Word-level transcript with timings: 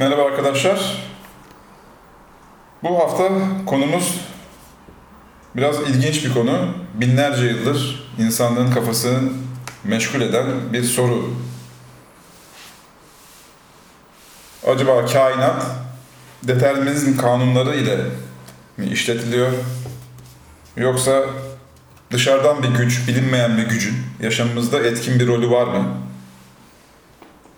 Merhaba 0.00 0.24
arkadaşlar. 0.24 1.08
Bu 2.82 2.98
hafta 2.98 3.28
konumuz 3.66 4.20
biraz 5.56 5.80
ilginç 5.80 6.24
bir 6.24 6.34
konu. 6.34 6.74
Binlerce 6.94 7.44
yıldır 7.44 8.08
insanlığın 8.18 8.70
kafasını 8.70 9.32
meşgul 9.84 10.20
eden 10.20 10.46
bir 10.72 10.82
soru. 10.82 11.34
Acaba 14.66 15.06
kainat 15.06 15.66
determinizm 16.42 17.16
kanunları 17.16 17.76
ile 17.76 17.96
mi 18.76 18.86
işletiliyor? 18.86 19.52
Yoksa 20.76 21.24
dışarıdan 22.10 22.62
bir 22.62 22.68
güç, 22.68 23.08
bilinmeyen 23.08 23.56
bir 23.56 23.66
gücün 23.66 23.96
yaşamımızda 24.20 24.80
etkin 24.80 25.20
bir 25.20 25.26
rolü 25.26 25.50
var 25.50 25.66
mı? 25.66 26.09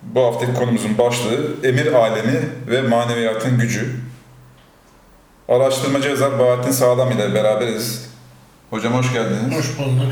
Bu 0.03 0.25
haftaki 0.25 0.53
konumuzun 0.53 0.97
başlığı 0.97 1.67
emir 1.67 1.93
alemi 1.93 2.49
ve 2.67 2.81
maneviyatın 2.81 3.59
gücü. 3.59 3.95
Araştırmacı 5.49 6.09
yazar 6.09 6.39
Bahattin 6.39 6.71
Sağlam 6.71 7.11
ile 7.11 7.33
beraberiz. 7.33 8.09
Hocam 8.69 8.93
hoş 8.93 9.13
geldiniz. 9.13 9.57
Hoş 9.57 9.77
bulduk. 9.77 10.11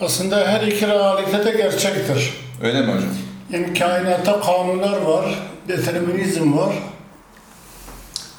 Aslında 0.00 0.46
her 0.48 0.62
iki 0.62 0.86
realite 0.86 1.44
de 1.44 1.50
gerçektir. 1.50 2.34
Öyle 2.62 2.80
mi 2.80 2.92
hocam? 2.92 3.10
Yani 3.50 3.74
kainatta 3.74 4.40
kanunlar 4.40 5.02
var, 5.02 5.24
determinizm 5.68 6.58
var, 6.58 6.74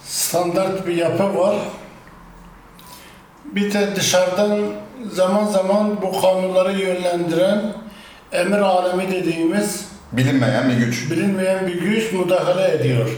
standart 0.06 0.88
bir 0.88 0.96
yapı 0.96 1.38
var. 1.38 1.56
Bir 3.46 3.74
de 3.74 3.96
dışarıdan 3.96 4.60
zaman 5.12 5.46
zaman 5.46 6.02
bu 6.02 6.22
kanunları 6.22 6.80
yönlendiren 6.80 7.74
emir 8.32 8.60
alemi 8.60 9.12
dediğimiz 9.12 9.86
Bilinmeyen 10.12 10.70
bir 10.70 10.74
güç. 10.86 11.12
bilinmeyen 11.12 11.68
bir 11.68 11.82
güç 11.82 12.12
müdahale 12.14 12.76
ediyor. 12.76 13.10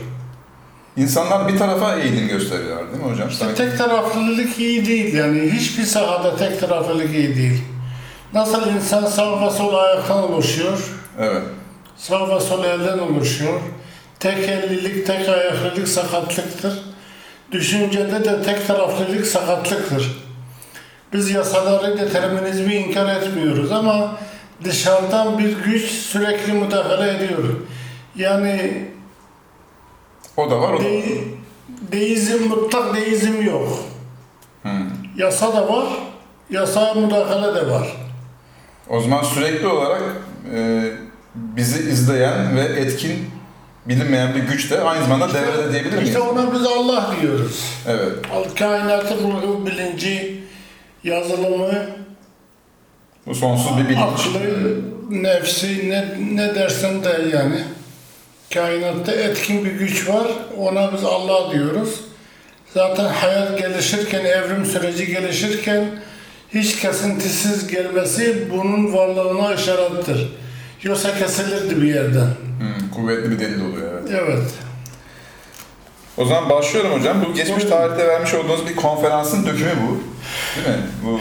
İnsanlar 0.98 1.48
bir 1.48 1.58
tarafa 1.58 1.96
eğilim 1.96 2.28
gösteriyorlar 2.28 2.92
değil 2.94 3.04
mi 3.04 3.12
hocam? 3.12 3.30
İşte 3.30 3.46
Sanki- 3.46 3.58
tek 3.58 3.78
taraflılık 3.78 4.60
iyi 4.60 4.86
değil 4.86 5.14
yani 5.14 5.52
hiçbir 5.52 5.84
sahada 5.84 6.36
tek 6.38 6.60
taraflılık 6.60 7.10
iyi 7.16 7.36
değil. 7.36 7.64
Nasıl 8.34 8.68
insan 8.76 9.06
sağ 9.06 9.46
ve 9.46 9.50
sol 9.52 9.74
ayaktan 9.76 10.32
oluşuyor, 10.32 10.80
Evet. 11.20 11.42
Sağ 11.98 12.36
ve 12.36 12.40
sol 12.40 12.64
elden 12.64 13.00
oluşuyor. 13.00 13.60
Tek 14.20 14.50
ellilik, 14.50 15.08
tek 15.08 15.30
ayaklılık 15.30 15.88
sakatlıktır. 15.88 16.74
Düşüncede 17.52 18.26
de 18.26 18.44
tek 18.44 18.68
taraflılık 18.68 19.28
sakatlıktır. 19.28 20.24
Biz 21.14 21.30
yasaları, 21.32 21.98
determinizmi 21.98 22.76
inkar 22.76 23.16
etmiyoruz 23.16 23.72
ama 23.72 24.16
dışarıdan 24.64 25.38
bir 25.38 25.58
güç 25.64 25.86
sürekli 25.86 26.54
müdahale 26.54 27.18
ediyor. 27.18 27.44
Yani 28.16 28.86
O 30.38 30.52
da 30.52 30.62
var, 30.62 30.74
o 30.74 30.80
da 30.80 30.84
var. 30.84 30.92
de, 30.92 31.04
deizm, 31.92 32.44
mutlak 32.48 32.96
deizm 32.96 33.42
yok. 33.42 33.80
Hmm. 34.64 34.72
Yasa 35.18 35.54
da 35.56 35.74
var, 35.74 35.88
yasaya 36.50 36.94
müdahale 36.94 37.56
de 37.56 37.70
var. 37.72 37.88
O 38.90 39.02
zaman 39.02 39.24
sürekli 39.24 39.68
olarak 39.68 40.02
e, 40.56 40.84
bizi 41.36 41.90
izleyen 41.90 42.56
ve 42.56 42.62
etkin 42.62 43.30
bilinmeyen 43.86 44.36
bir 44.36 44.40
güç 44.40 44.72
de 44.72 44.82
aynı 44.82 45.04
zamanda 45.04 45.34
devrede 45.34 45.72
diyebilir 45.72 45.94
miyiz? 45.94 46.08
İşte 46.10 46.20
ona 46.20 46.54
biz 46.54 46.66
Allah 46.68 47.16
diyoruz. 47.22 47.64
Evet. 47.88 48.12
Kainatın 48.60 49.32
ruhu, 49.32 49.66
bilinci, 49.66 50.44
yazılımı, 51.04 51.74
Bu 53.28 53.36
sonsuz 53.36 53.78
bir 53.78 53.90
bilinç. 53.90 54.00
aklı, 54.00 54.82
nefsi 55.10 55.90
ne, 55.90 56.06
ne 56.34 56.56
dersen 56.56 57.04
de 57.04 57.22
yani. 57.34 57.60
Kainatta 58.54 59.12
etkin 59.12 59.66
bir 59.66 59.72
güç 59.72 60.10
var. 60.10 60.28
Ona 60.58 60.94
biz 60.94 61.04
Allah 61.04 61.54
diyoruz. 61.54 62.02
Zaten 62.74 63.06
hayat 63.06 63.60
gelişirken, 63.60 64.26
evrim 64.26 64.66
süreci 64.66 65.08
gelişirken 65.08 65.86
hiç 66.54 66.76
kesintisiz 66.80 67.68
gelmesi 67.68 68.48
bunun 68.52 68.94
varlığına 68.94 69.54
işarettir. 69.54 70.34
Yoksa 70.84 71.20
kesilirdi 71.20 71.82
bir 71.82 71.88
yerden. 71.88 72.28
Hmm, 72.60 72.92
kuvvetli 72.96 73.32
bir 73.32 73.40
delil 73.40 73.62
oluyor 73.62 73.92
evet. 73.94 74.22
Evet. 74.24 74.44
O 76.18 76.26
zaman 76.26 76.50
başlıyorum 76.50 76.92
hocam. 77.00 77.26
Bu 77.26 77.34
geçmiş 77.34 77.64
tarihte 77.64 78.08
vermiş 78.08 78.34
olduğunuz 78.34 78.68
bir 78.68 78.76
konferansın 78.76 79.46
dökümü 79.46 79.72
bu. 79.72 80.00
Değil 80.56 80.78
mi? 80.78 80.84
Bu 81.06 81.20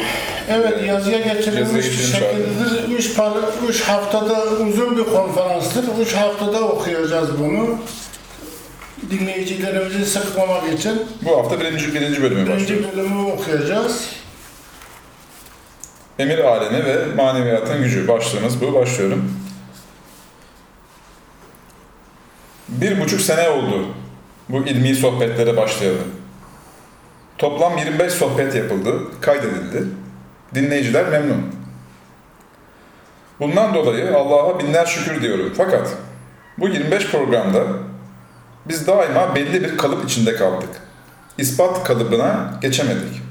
Evet 0.51 0.89
yazıya 0.89 1.19
geçirilmiş 1.19 1.61
Yazıya 1.61 1.83
geçirilmiş 1.83 3.07
şekildedir. 3.07 3.69
Üç, 3.69 3.81
haftada 3.83 4.45
uzun 4.45 4.99
bir 4.99 5.05
konferanstır. 5.05 5.85
Üç 6.01 6.13
haftada 6.15 6.69
okuyacağız 6.69 7.39
bunu. 7.39 7.79
Dinleyicilerimizi 9.11 10.07
sıkmamak 10.07 10.73
için 10.73 11.03
bu 11.23 11.39
hafta 11.39 11.61
birinci, 11.61 11.95
birinci 11.95 12.23
birinci 12.23 12.51
başlıyoruz. 12.51 12.97
bölümü 12.97 13.33
okuyacağız. 13.33 14.09
Emir 16.19 16.39
alemi 16.39 16.85
ve 16.85 17.15
maneviyatın 17.17 17.83
gücü 17.83 18.09
başlığımız 18.09 18.61
bu. 18.61 18.75
Başlıyorum. 18.75 19.33
Bir 22.69 23.01
buçuk 23.01 23.21
sene 23.21 23.49
oldu 23.49 23.87
bu 24.53 24.67
ilmi 24.67 24.95
sohbetlere 24.95 25.57
başlayalı. 25.57 25.99
Toplam 27.39 27.79
25 27.79 28.13
sohbet 28.13 28.55
yapıldı, 28.55 29.21
kaydedildi. 29.21 29.85
Dinleyiciler 30.55 31.09
memnun. 31.09 31.43
Bundan 33.41 33.75
dolayı 33.75 34.17
Allah'a 34.17 34.59
binler 34.59 34.87
şükür 34.87 35.23
diyorum. 35.23 35.53
Fakat 35.57 35.97
bu 36.59 36.69
25 36.69 37.11
programda 37.11 37.63
biz 38.69 38.87
daima 38.87 39.35
belli 39.35 39.65
bir 39.65 39.79
kalıp 39.79 40.05
içinde 40.05 40.37
kaldık. 40.37 40.69
İspat 41.39 41.85
kalıbına 41.85 42.59
geçemedik. 42.63 43.23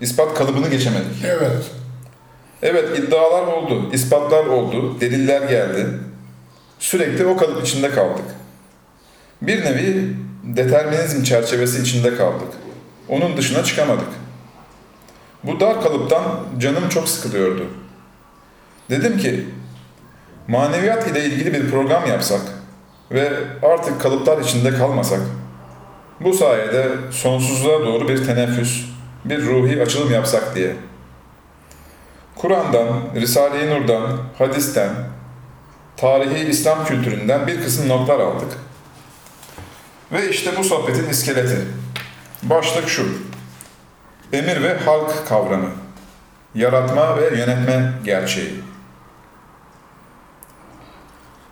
İspat 0.00 0.34
kalıbını 0.34 0.68
geçemedik. 0.68 1.24
Evet. 1.24 1.70
Evet 2.62 2.98
iddialar 2.98 3.46
oldu, 3.46 3.90
ispatlar 3.92 4.46
oldu, 4.46 5.00
deliller 5.00 5.42
geldi. 5.42 5.86
Sürekli 6.78 7.26
o 7.26 7.36
kalıp 7.36 7.62
içinde 7.62 7.90
kaldık. 7.90 8.24
Bir 9.42 9.64
nevi 9.64 10.16
determinizm 10.42 11.22
çerçevesi 11.22 11.82
içinde 11.82 12.16
kaldık. 12.16 12.48
Onun 13.08 13.36
dışına 13.36 13.64
çıkamadık. 13.64 14.08
Bu 15.44 15.60
dar 15.60 15.82
kalıptan 15.82 16.22
canım 16.58 16.88
çok 16.88 17.08
sıkılıyordu. 17.08 17.66
Dedim 18.90 19.18
ki, 19.18 19.48
maneviyat 20.48 21.10
ile 21.10 21.24
ilgili 21.24 21.54
bir 21.54 21.70
program 21.70 22.06
yapsak 22.06 22.40
ve 23.10 23.32
artık 23.62 24.00
kalıplar 24.00 24.40
içinde 24.40 24.74
kalmasak, 24.74 25.20
bu 26.20 26.32
sayede 26.32 26.88
sonsuzluğa 27.10 27.80
doğru 27.80 28.08
bir 28.08 28.26
teneffüs, 28.26 28.84
bir 29.24 29.46
ruhi 29.46 29.82
açılım 29.82 30.12
yapsak 30.12 30.54
diye.'' 30.54 30.76
Kur'an'dan, 32.36 32.88
Risale-i 33.14 33.70
Nur'dan, 33.70 34.18
hadisten, 34.38 34.90
tarihi 35.96 36.48
İslam 36.48 36.84
kültüründen 36.84 37.46
bir 37.46 37.62
kısım 37.62 37.88
notlar 37.88 38.20
aldık. 38.20 38.48
Ve 40.12 40.30
işte 40.30 40.50
bu 40.58 40.64
sohbetin 40.64 41.08
iskeleti. 41.08 41.56
Başlık 42.42 42.88
şu. 42.88 43.08
Emir 44.32 44.62
ve 44.62 44.76
halk 44.78 45.28
kavramı. 45.28 45.70
Yaratma 46.54 47.16
ve 47.16 47.24
yönetme 47.38 47.92
gerçeği. 48.04 48.54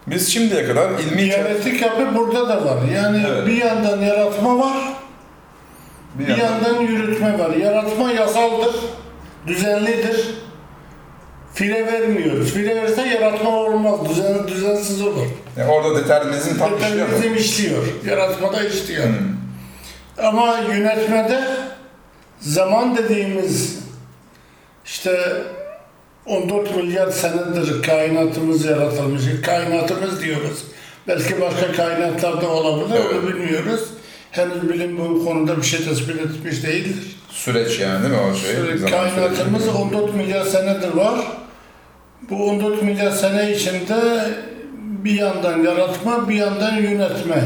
Biz 0.06 0.32
şimdiye 0.32 0.66
kadar 0.66 0.90
ilmi... 0.90 1.18
Diyalektik 1.18 1.82
yapı 1.82 2.14
burada 2.14 2.48
da 2.48 2.64
var. 2.64 2.82
Yani 2.94 3.24
Evet. 3.28 3.46
bir 3.46 3.56
yandan 3.64 4.00
yaratma 4.00 4.58
var, 4.58 4.76
bir 6.14 6.26
bir 6.26 6.36
yandan- 6.36 6.64
yandan 6.64 6.80
yürütme 6.82 7.38
var. 7.38 7.50
Yaratma 7.50 8.10
yasaldır, 8.12 8.76
düzenlidir. 9.46 10.34
Fire 11.54 11.86
vermiyoruz. 11.86 12.52
Fire 12.52 12.76
verse 12.82 13.02
yaratma 13.08 13.50
olmaz. 13.50 14.08
Düzen, 14.08 14.48
düzensiz 14.48 15.02
olur. 15.02 15.26
Yani 15.56 15.70
orada 15.70 16.00
determinizm 16.00 16.58
tam 16.58 16.76
işliyor 16.76 17.08
mu? 17.08 17.14
Determinizm 17.14 17.34
işliyor. 17.44 17.82
Yaratmada 18.06 18.64
işliyor. 18.64 19.04
Hmm. 19.06 19.14
Ama 20.26 20.58
yönetmede 20.58 21.44
zaman 22.40 22.96
dediğimiz 22.96 23.78
işte 24.84 25.32
14 26.26 26.76
milyar 26.76 27.10
senedir 27.10 27.82
kainatımız 27.82 28.64
yaratılmış. 28.64 29.22
Kainatımız 29.46 30.22
diyoruz. 30.22 30.64
Belki 31.08 31.40
başka 31.40 31.72
kainatlar 31.72 32.42
da 32.42 32.48
olabilir, 32.48 33.00
Evet. 33.00 33.12
onu 33.12 33.28
bilmiyoruz. 33.28 33.80
Henüz 34.30 34.68
bilim 34.68 34.98
bu 34.98 35.24
konuda 35.24 35.56
bir 35.56 35.62
şey 35.62 35.84
tespit 35.84 36.20
etmiş 36.20 36.62
değildir. 36.62 37.16
Süreç 37.30 37.80
yani 37.80 38.02
değil 38.02 38.14
mi 38.14 38.20
o 38.20 38.34
şey? 38.34 38.76
Zaman 38.78 38.90
kainatımız 38.90 39.62
süreci. 39.62 39.78
14 39.78 40.14
milyar 40.14 40.44
senedir 40.44 40.94
var. 40.94 41.20
Bu 42.30 42.50
14 42.50 42.82
milyar 42.82 43.10
sene 43.10 43.52
içinde 43.52 44.28
bir 45.04 45.14
yandan 45.14 45.58
yaratma, 45.58 46.28
bir 46.28 46.34
yandan 46.34 46.76
yönetme. 46.76 47.42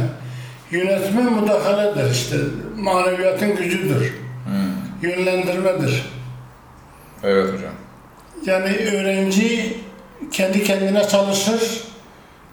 Yönetme 0.70 1.22
müdahaledir 1.22 2.10
işte. 2.10 2.36
Maneviyatın 2.76 3.56
gücüdür. 3.56 4.14
Hmm. 4.44 5.10
Yönlendirmedir. 5.10 6.04
Evet 7.22 7.46
hocam. 7.54 7.72
Yani 8.46 8.76
öğrenci 8.76 9.76
kendi 10.32 10.64
kendine 10.64 11.08
çalışır, 11.08 11.80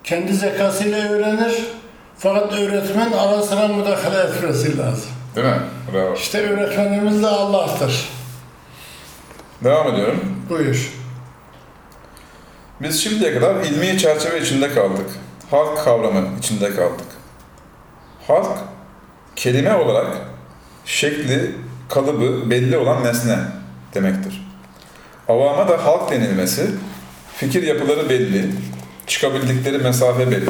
kendi 0.04 0.34
zekasıyla 0.34 1.10
öğrenir. 1.10 1.54
Fakat 2.18 2.54
öğretmen 2.54 3.12
ara 3.12 3.42
sıra 3.42 3.68
müdahale 3.68 4.20
etmesi 4.20 4.78
lazım. 4.78 5.10
Değil 5.36 5.48
mi? 5.48 5.60
Bravo. 5.94 6.16
İşte 6.16 6.50
öğretmenimiz 6.50 7.24
de 7.24 7.28
Allah'tır. 7.28 8.10
Devam 9.64 9.94
ediyorum. 9.94 10.20
Buyur. 10.50 10.92
Biz 12.82 13.04
şimdiye 13.04 13.34
kadar 13.34 13.56
ilmi 13.56 13.98
çerçeve 13.98 14.42
içinde 14.42 14.74
kaldık. 14.74 15.06
Halk 15.52 15.84
kavramı 15.84 16.28
içinde 16.40 16.76
kaldık. 16.76 17.08
Halk, 18.28 18.58
kelime 19.36 19.76
olarak 19.76 20.18
şekli, 20.86 21.52
kalıbı 21.90 22.50
belli 22.50 22.78
olan 22.78 23.04
nesne 23.04 23.38
demektir. 23.94 24.48
Avama 25.28 25.68
da 25.68 25.86
halk 25.86 26.12
denilmesi, 26.12 26.72
fikir 27.36 27.64
yapıları 27.64 28.10
belli, 28.10 28.52
çıkabildikleri 29.08 29.78
mesafe 29.78 30.32
belli, 30.32 30.50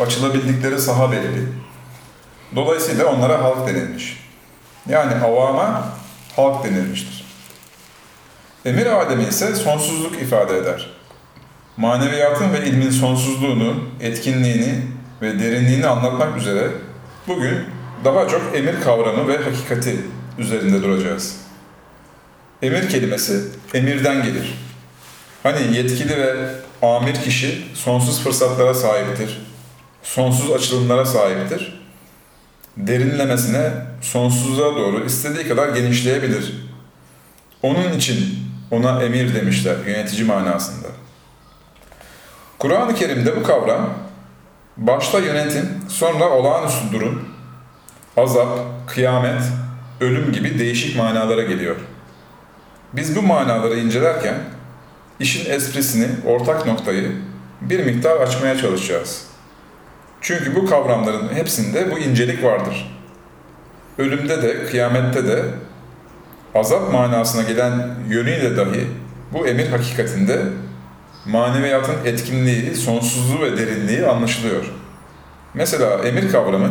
açılabildikleri 0.00 0.80
saha 0.80 1.12
belli. 1.12 1.48
Dolayısıyla 2.56 3.06
onlara 3.06 3.42
halk 3.42 3.68
denilmiş. 3.68 4.30
Yani 4.88 5.24
avama 5.24 5.88
halk 6.36 6.64
denilmiştir. 6.64 7.24
Emir 8.64 9.00
Adem'i 9.00 9.24
ise 9.24 9.54
sonsuzluk 9.54 10.22
ifade 10.22 10.58
eder 10.58 11.01
maneviyatın 11.76 12.52
ve 12.52 12.66
ilmin 12.66 12.90
sonsuzluğunu, 12.90 13.74
etkinliğini 14.00 14.74
ve 15.22 15.38
derinliğini 15.38 15.86
anlatmak 15.86 16.36
üzere 16.36 16.70
bugün 17.28 17.58
daha 18.04 18.28
çok 18.28 18.42
emir 18.54 18.80
kavramı 18.80 19.28
ve 19.28 19.38
hakikati 19.38 19.96
üzerinde 20.38 20.82
duracağız. 20.82 21.36
Emir 22.62 22.88
kelimesi 22.88 23.42
emirden 23.74 24.22
gelir. 24.22 24.54
Hani 25.42 25.76
yetkili 25.76 26.16
ve 26.16 26.34
amir 26.82 27.14
kişi 27.14 27.64
sonsuz 27.74 28.20
fırsatlara 28.20 28.74
sahiptir, 28.74 29.40
sonsuz 30.02 30.50
açılımlara 30.50 31.04
sahiptir. 31.04 31.82
Derinlemesine 32.76 33.70
sonsuzluğa 34.00 34.76
doğru 34.76 35.04
istediği 35.04 35.48
kadar 35.48 35.68
genişleyebilir. 35.68 36.52
Onun 37.62 37.92
için 37.92 38.38
ona 38.70 39.02
emir 39.02 39.34
demişler 39.34 39.76
yönetici 39.86 40.24
manasında. 40.24 40.88
Kur'an-ı 42.62 42.94
Kerim'de 42.94 43.36
bu 43.36 43.42
kavram 43.42 43.90
başta 44.76 45.18
yönetim, 45.18 45.68
sonra 45.88 46.30
olağanüstü 46.30 46.92
durum, 46.92 47.28
azap, 48.16 48.58
kıyamet, 48.86 49.42
ölüm 50.00 50.32
gibi 50.32 50.58
değişik 50.58 50.96
manalara 50.96 51.42
geliyor. 51.42 51.76
Biz 52.92 53.16
bu 53.16 53.22
manaları 53.22 53.78
incelerken 53.78 54.34
işin 55.20 55.50
esprisini, 55.50 56.06
ortak 56.26 56.66
noktayı 56.66 57.12
bir 57.60 57.84
miktar 57.84 58.16
açmaya 58.16 58.58
çalışacağız. 58.58 59.26
Çünkü 60.20 60.54
bu 60.54 60.66
kavramların 60.66 61.34
hepsinde 61.34 61.90
bu 61.90 61.98
incelik 61.98 62.44
vardır. 62.44 63.00
Ölümde 63.98 64.42
de, 64.42 64.66
kıyamette 64.66 65.26
de, 65.26 65.44
azap 66.54 66.92
manasına 66.92 67.42
gelen 67.42 67.94
yönüyle 68.08 68.56
dahi 68.56 68.86
bu 69.32 69.46
emir 69.46 69.68
hakikatinde 69.68 70.42
maneviyatın 71.26 72.04
etkinliği, 72.04 72.74
sonsuzluğu 72.74 73.40
ve 73.40 73.56
derinliği 73.56 74.06
anlaşılıyor. 74.06 74.64
Mesela 75.54 75.98
emir 75.98 76.32
kavramı 76.32 76.68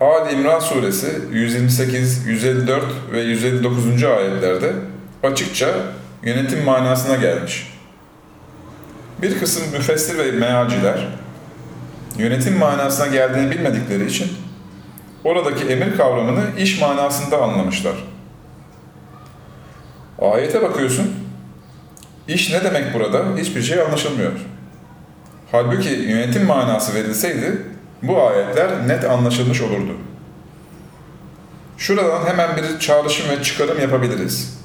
Ali 0.00 0.34
İmran 0.34 0.60
suresi 0.60 1.18
128, 1.32 2.26
154 2.26 2.84
ve 3.12 3.20
159. 3.20 4.04
ayetlerde 4.04 4.72
açıkça 5.22 5.74
yönetim 6.22 6.64
manasına 6.64 7.16
gelmiş. 7.16 7.74
Bir 9.22 9.38
kısım 9.38 9.62
müfessir 9.72 10.18
ve 10.18 10.32
mealciler 10.32 11.08
yönetim 12.18 12.58
manasına 12.58 13.06
geldiğini 13.06 13.50
bilmedikleri 13.50 14.06
için 14.06 14.28
oradaki 15.24 15.64
emir 15.64 15.96
kavramını 15.96 16.44
iş 16.58 16.80
manasında 16.80 17.42
anlamışlar. 17.42 17.94
Ayete 20.18 20.62
bakıyorsun, 20.62 21.23
İş 22.28 22.52
ne 22.52 22.64
demek 22.64 22.94
burada? 22.94 23.24
Hiçbir 23.36 23.62
şey 23.62 23.80
anlaşılmıyor. 23.80 24.32
Halbuki 25.52 25.88
yönetim 25.88 26.46
manası 26.46 26.94
verilseydi 26.94 27.62
bu 28.02 28.22
ayetler 28.22 28.88
net 28.88 29.04
anlaşılmış 29.04 29.60
olurdu. 29.60 29.96
Şuradan 31.78 32.26
hemen 32.26 32.56
bir 32.56 32.78
çağrışım 32.78 33.30
ve 33.30 33.42
çıkarım 33.42 33.80
yapabiliriz. 33.80 34.58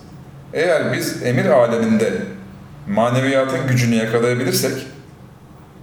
Eğer 0.53 0.93
biz 0.93 1.23
emir 1.23 1.45
aleminde 1.45 2.13
maneviyatın 2.87 3.67
gücünü 3.67 3.95
yakalayabilirsek, 3.95 4.87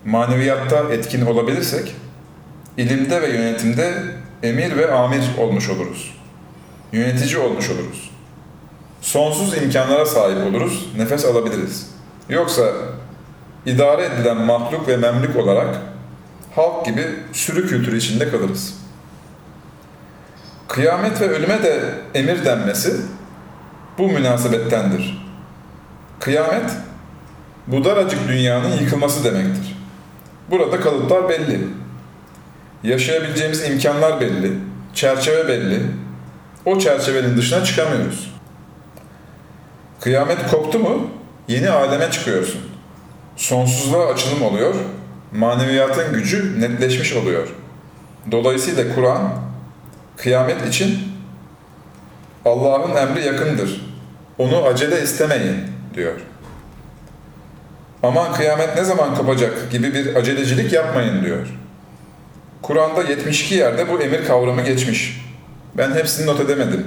maneviyatta 0.04 0.92
etkin 0.92 1.26
olabilirsek, 1.26 1.94
ilimde 2.76 3.22
ve 3.22 3.28
yönetimde 3.28 3.94
emir 4.42 4.76
ve 4.76 4.92
amir 4.92 5.24
olmuş 5.38 5.68
oluruz. 5.68 6.14
Yönetici 6.92 7.38
olmuş 7.38 7.70
oluruz 7.70 8.15
sonsuz 9.16 9.56
imkanlara 9.56 10.06
sahip 10.06 10.46
oluruz, 10.46 10.88
nefes 10.96 11.24
alabiliriz. 11.24 11.90
Yoksa 12.28 12.72
idare 13.66 14.04
edilen 14.04 14.36
mahluk 14.36 14.88
ve 14.88 14.96
memlük 14.96 15.36
olarak 15.36 15.76
halk 16.56 16.86
gibi 16.86 17.06
sürü 17.32 17.68
kültürü 17.68 17.96
içinde 17.96 18.30
kalırız. 18.30 18.74
Kıyamet 20.68 21.20
ve 21.20 21.28
ölüme 21.28 21.62
de 21.62 21.94
emir 22.14 22.44
denmesi 22.44 22.96
bu 23.98 24.08
münasebettendir. 24.08 25.28
Kıyamet, 26.20 26.70
bu 27.66 27.84
daracık 27.84 28.28
dünyanın 28.28 28.78
yıkılması 28.80 29.24
demektir. 29.24 29.76
Burada 30.50 30.80
kalıplar 30.80 31.28
belli. 31.28 31.68
Yaşayabileceğimiz 32.82 33.70
imkanlar 33.70 34.20
belli, 34.20 34.52
çerçeve 34.94 35.48
belli. 35.48 35.82
O 36.64 36.78
çerçevenin 36.78 37.36
dışına 37.36 37.64
çıkamıyoruz. 37.64 38.35
Kıyamet 40.00 40.50
koptu 40.50 40.78
mu 40.78 41.10
yeni 41.48 41.70
aleme 41.70 42.10
çıkıyorsun. 42.10 42.60
Sonsuzluğa 43.36 44.06
açılım 44.06 44.42
oluyor, 44.42 44.74
maneviyatın 45.32 46.12
gücü 46.12 46.60
netleşmiş 46.60 47.16
oluyor. 47.16 47.48
Dolayısıyla 48.30 48.94
Kur'an, 48.94 49.32
kıyamet 50.16 50.66
için 50.68 50.98
Allah'ın 52.44 52.96
emri 52.96 53.24
yakındır. 53.24 53.96
Onu 54.38 54.64
acele 54.64 55.02
istemeyin 55.02 55.56
diyor. 55.94 56.14
Aman 58.02 58.32
kıyamet 58.32 58.76
ne 58.76 58.84
zaman 58.84 59.14
kopacak 59.14 59.70
gibi 59.70 59.94
bir 59.94 60.14
acelecilik 60.14 60.72
yapmayın 60.72 61.24
diyor. 61.24 61.46
Kur'an'da 62.62 63.02
72 63.02 63.54
yerde 63.54 63.88
bu 63.88 64.00
emir 64.00 64.26
kavramı 64.26 64.62
geçmiş. 64.62 65.26
Ben 65.74 65.94
hepsini 65.94 66.26
not 66.26 66.40
edemedim. 66.40 66.84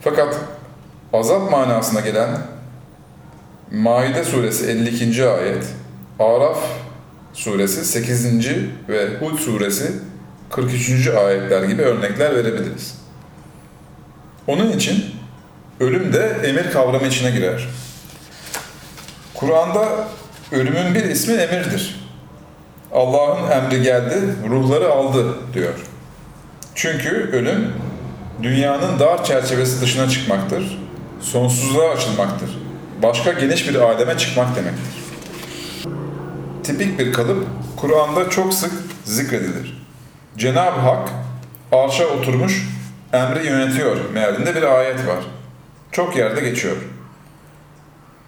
Fakat 0.00 0.36
azap 1.12 1.50
manasına 1.50 2.00
gelen 2.00 2.28
Maide 3.72 4.24
suresi 4.24 4.66
52. 4.66 5.28
ayet, 5.28 5.64
Araf 6.18 6.58
suresi 7.34 7.84
8. 7.84 8.26
ve 8.88 9.18
Hud 9.20 9.38
suresi 9.38 9.92
43. 10.50 11.08
ayetler 11.08 11.62
gibi 11.62 11.82
örnekler 11.82 12.36
verebiliriz. 12.36 12.98
Onun 14.46 14.72
için 14.72 15.04
ölüm 15.80 16.12
de 16.12 16.36
emir 16.44 16.70
kavramı 16.70 17.06
içine 17.06 17.30
girer. 17.30 17.68
Kur'an'da 19.34 20.08
ölümün 20.52 20.94
bir 20.94 21.04
ismi 21.04 21.34
emirdir. 21.34 22.06
Allah'ın 22.92 23.50
emri 23.50 23.82
geldi, 23.82 24.20
ruhları 24.48 24.88
aldı 24.92 25.36
diyor. 25.54 25.74
Çünkü 26.74 27.30
ölüm 27.32 27.72
dünyanın 28.42 28.98
dar 28.98 29.24
çerçevesi 29.24 29.80
dışına 29.80 30.08
çıkmaktır 30.08 30.85
sonsuzluğa 31.20 31.90
açılmaktır. 31.90 32.58
Başka 33.02 33.32
geniş 33.32 33.68
bir 33.68 33.74
aleme 33.74 34.18
çıkmak 34.18 34.56
demektir. 34.56 35.04
Tipik 36.64 36.98
bir 36.98 37.12
kalıp 37.12 37.46
Kur'an'da 37.76 38.30
çok 38.30 38.54
sık 38.54 38.72
zikredilir. 39.04 39.86
Cenab-ı 40.36 40.80
Hak 40.80 41.08
arşa 41.72 42.06
oturmuş, 42.06 42.68
emri 43.12 43.46
yönetiyor 43.46 43.96
mealinde 44.14 44.54
bir 44.54 44.62
ayet 44.62 45.06
var. 45.06 45.24
Çok 45.92 46.16
yerde 46.16 46.40
geçiyor. 46.40 46.76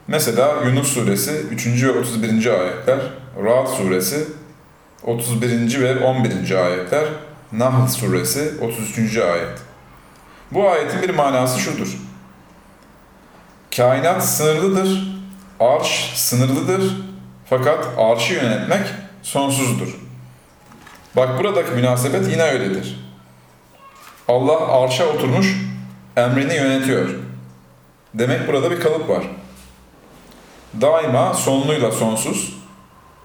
Mesela 0.08 0.54
Yunus 0.64 0.92
suresi 0.92 1.30
3. 1.30 1.66
ve 1.84 1.98
31. 1.98 2.46
ayetler, 2.60 2.98
Ra'd 3.44 3.66
suresi 3.66 4.24
31. 5.02 5.80
ve 5.80 6.04
11. 6.04 6.64
ayetler, 6.64 7.04
Nahl 7.52 7.88
suresi 7.88 8.52
33. 8.62 9.16
ayet. 9.18 9.58
Bu 10.50 10.70
ayetin 10.70 11.02
bir 11.02 11.14
manası 11.14 11.60
şudur. 11.60 12.07
Kainat 13.78 14.24
sınırlıdır, 14.24 15.08
arş 15.60 16.12
sınırlıdır 16.14 16.96
fakat 17.50 17.88
arşı 17.98 18.34
yönetmek 18.34 18.86
sonsuzdur. 19.22 19.98
Bak 21.16 21.38
buradaki 21.38 21.70
münasebet 21.70 22.28
yine 22.28 22.42
öyledir. 22.42 23.00
Allah 24.28 24.82
arşa 24.82 25.06
oturmuş, 25.06 25.56
emrini 26.16 26.54
yönetiyor. 26.54 27.08
Demek 28.14 28.48
burada 28.48 28.70
bir 28.70 28.80
kalıp 28.80 29.08
var. 29.08 29.24
Daima 30.80 31.34
sonluyla 31.34 31.92
sonsuz, 31.92 32.56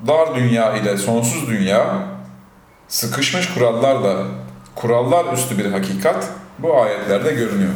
dar 0.07 0.35
dünya 0.35 0.77
ile 0.77 0.97
sonsuz 0.97 1.47
dünya, 1.47 2.07
sıkışmış 2.87 3.53
kurallarla 3.53 4.25
kurallar 4.75 5.33
üstü 5.33 5.57
bir 5.57 5.71
hakikat 5.71 6.29
bu 6.59 6.81
ayetlerde 6.81 7.33
görünüyor. 7.33 7.73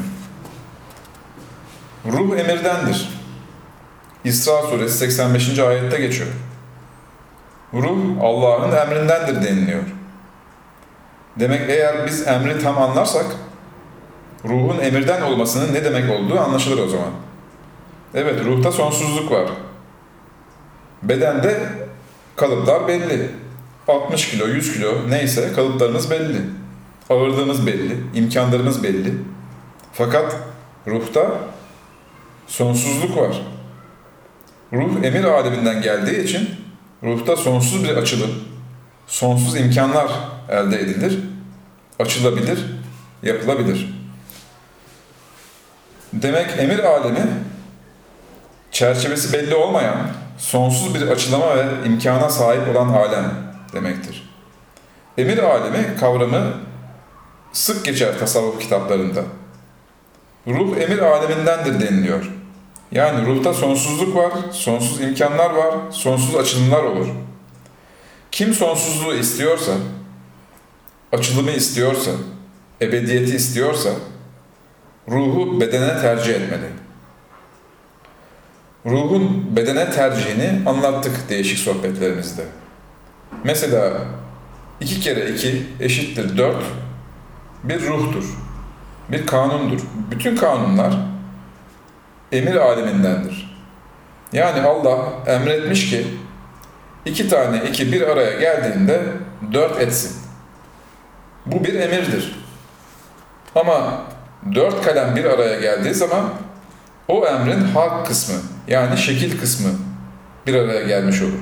Ruh 2.06 2.38
emirdendir. 2.38 3.10
İsra 4.24 4.62
suresi 4.62 4.98
85. 4.98 5.60
ayette 5.60 6.00
geçiyor. 6.00 6.30
Ruh 7.74 7.98
Allah'ın 8.22 8.72
emrindendir 8.72 9.48
deniliyor. 9.48 9.84
Demek 11.40 11.70
eğer 11.70 12.08
biz 12.08 12.28
emri 12.28 12.60
tam 12.60 12.78
anlarsak 12.78 13.26
ruhun 14.46 14.80
emirden 14.80 15.22
olmasının 15.22 15.74
ne 15.74 15.86
demek 15.86 16.12
olduğu 16.12 16.40
anlaşılır 16.40 16.84
o 16.84 16.88
zaman. 16.88 17.12
Evet 18.14 18.46
ruhta 18.46 18.72
sonsuzluk 18.72 19.32
var. 19.32 19.50
Bedende 21.04 21.60
kalıplar 22.36 22.88
belli. 22.88 23.30
60 23.88 24.30
kilo, 24.30 24.48
100 24.48 24.74
kilo 24.74 25.10
neyse 25.10 25.54
kalıplarımız 25.56 26.12
belli. 26.12 26.42
Ağırlığımız 27.10 27.68
belli, 27.68 27.98
imkanlarımız 28.14 28.84
belli. 28.84 29.14
Fakat 29.94 30.36
ruhta 30.88 31.32
sonsuzluk 32.48 33.18
var. 33.18 33.42
Ruh 34.74 35.04
emir 35.04 35.24
aleminden 35.24 35.82
geldiği 35.82 36.24
için 36.24 36.50
ruhta 37.04 37.36
sonsuz 37.36 37.84
bir 37.84 37.98
açılım, 37.98 38.32
sonsuz 39.08 39.56
imkanlar 39.56 40.12
elde 40.50 40.80
edilir, 40.80 41.20
açılabilir, 42.00 42.66
yapılabilir. 43.24 43.98
Demek 46.14 46.48
emir 46.60 46.80
alemi 46.80 47.26
çerçevesi 48.72 49.34
belli 49.34 49.56
olmayan, 49.56 49.98
sonsuz 50.38 50.96
bir 50.96 51.08
açılama 51.08 51.58
ve 51.58 51.66
imkana 51.86 52.30
sahip 52.30 52.76
olan 52.76 52.88
alem 52.88 53.34
demektir. 53.74 54.30
Emir 55.18 55.38
alemi 55.38 55.98
kavramı 56.00 56.54
sık 57.54 57.86
geçer 57.86 58.20
tasavvuf 58.20 58.60
kitaplarında. 58.60 59.24
Ruh 60.48 60.78
emir 60.78 61.00
alemindendir 61.00 61.80
deniliyor. 61.82 62.37
Yani 62.92 63.28
ruhta 63.28 63.54
sonsuzluk 63.54 64.16
var, 64.16 64.32
sonsuz 64.52 65.02
imkanlar 65.02 65.50
var, 65.50 65.76
sonsuz 65.92 66.36
açılımlar 66.36 66.84
olur. 66.84 67.08
Kim 68.32 68.54
sonsuzluğu 68.54 69.14
istiyorsa, 69.14 69.72
açılımı 71.12 71.52
istiyorsa, 71.52 72.12
ebediyeti 72.82 73.36
istiyorsa, 73.36 73.90
ruhu 75.10 75.62
bedene 75.62 76.02
tercih 76.02 76.34
etmeli. 76.34 76.68
Ruhun 78.86 79.56
bedene 79.56 79.92
tercihini 79.92 80.70
anlattık 80.70 81.30
değişik 81.30 81.60
sohbetlerimizde. 81.60 82.44
Mesela 83.44 84.02
iki 84.82 85.00
kere 85.00 85.30
iki 85.30 85.64
eşittir 85.80 86.38
dört 86.38 86.64
bir 87.64 87.88
ruhtur, 87.88 88.38
bir 89.12 89.26
kanundur. 89.26 89.82
Bütün 90.12 90.36
kanunlar 90.36 90.94
emir 92.32 92.56
alemindendir. 92.56 93.58
Yani 94.34 94.62
Allah 94.62 94.98
emretmiş 95.28 95.90
ki 95.90 96.08
iki 97.06 97.30
tane 97.30 97.62
iki 97.70 97.92
bir 97.92 98.02
araya 98.02 98.40
geldiğinde 98.40 99.02
dört 99.54 99.82
etsin. 99.82 100.18
Bu 101.46 101.64
bir 101.64 101.74
emirdir. 101.74 102.36
Ama 103.56 104.02
dört 104.56 104.82
kalem 104.86 105.16
bir 105.16 105.26
araya 105.26 105.60
geldiği 105.60 105.94
zaman 105.94 106.30
o 107.08 107.28
emrin 107.28 107.62
hak 107.62 108.08
kısmı 108.08 108.36
yani 108.68 108.98
şekil 108.98 109.40
kısmı 109.40 109.70
bir 110.48 110.54
araya 110.56 110.84
gelmiş 110.88 111.22
olur. 111.22 111.40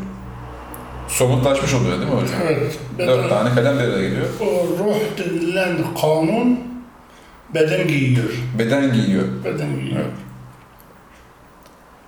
Somutlaşmış 1.07 1.73
oluyor 1.73 1.99
değil 1.99 2.11
mi 2.11 2.15
hocam? 2.21 2.39
Evet. 2.43 2.79
Dört 2.97 3.29
tane 3.29 3.55
kalem 3.55 3.79
bir 3.79 3.83
araya 3.83 4.09
geliyor. 4.09 4.27
o 4.41 4.45
ruh 4.79 4.95
denilen 5.17 5.77
kanun 6.01 6.59
beden 7.53 7.87
giyiyor. 7.87 8.29
Beden 8.59 8.93
giyiyor. 8.93 9.23
Beden 9.45 9.75
giyiyor. 9.79 9.99
Evet. 10.01 10.11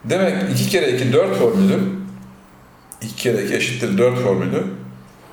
Demek 0.09 0.51
iki 0.51 0.69
kere 0.69 0.91
iki 0.91 1.13
dört 1.13 1.35
formülü, 1.35 1.79
iki 3.01 3.15
kere 3.15 3.43
iki 3.43 3.55
eşittir 3.55 3.97
dört 3.97 4.19
formülü, 4.19 4.63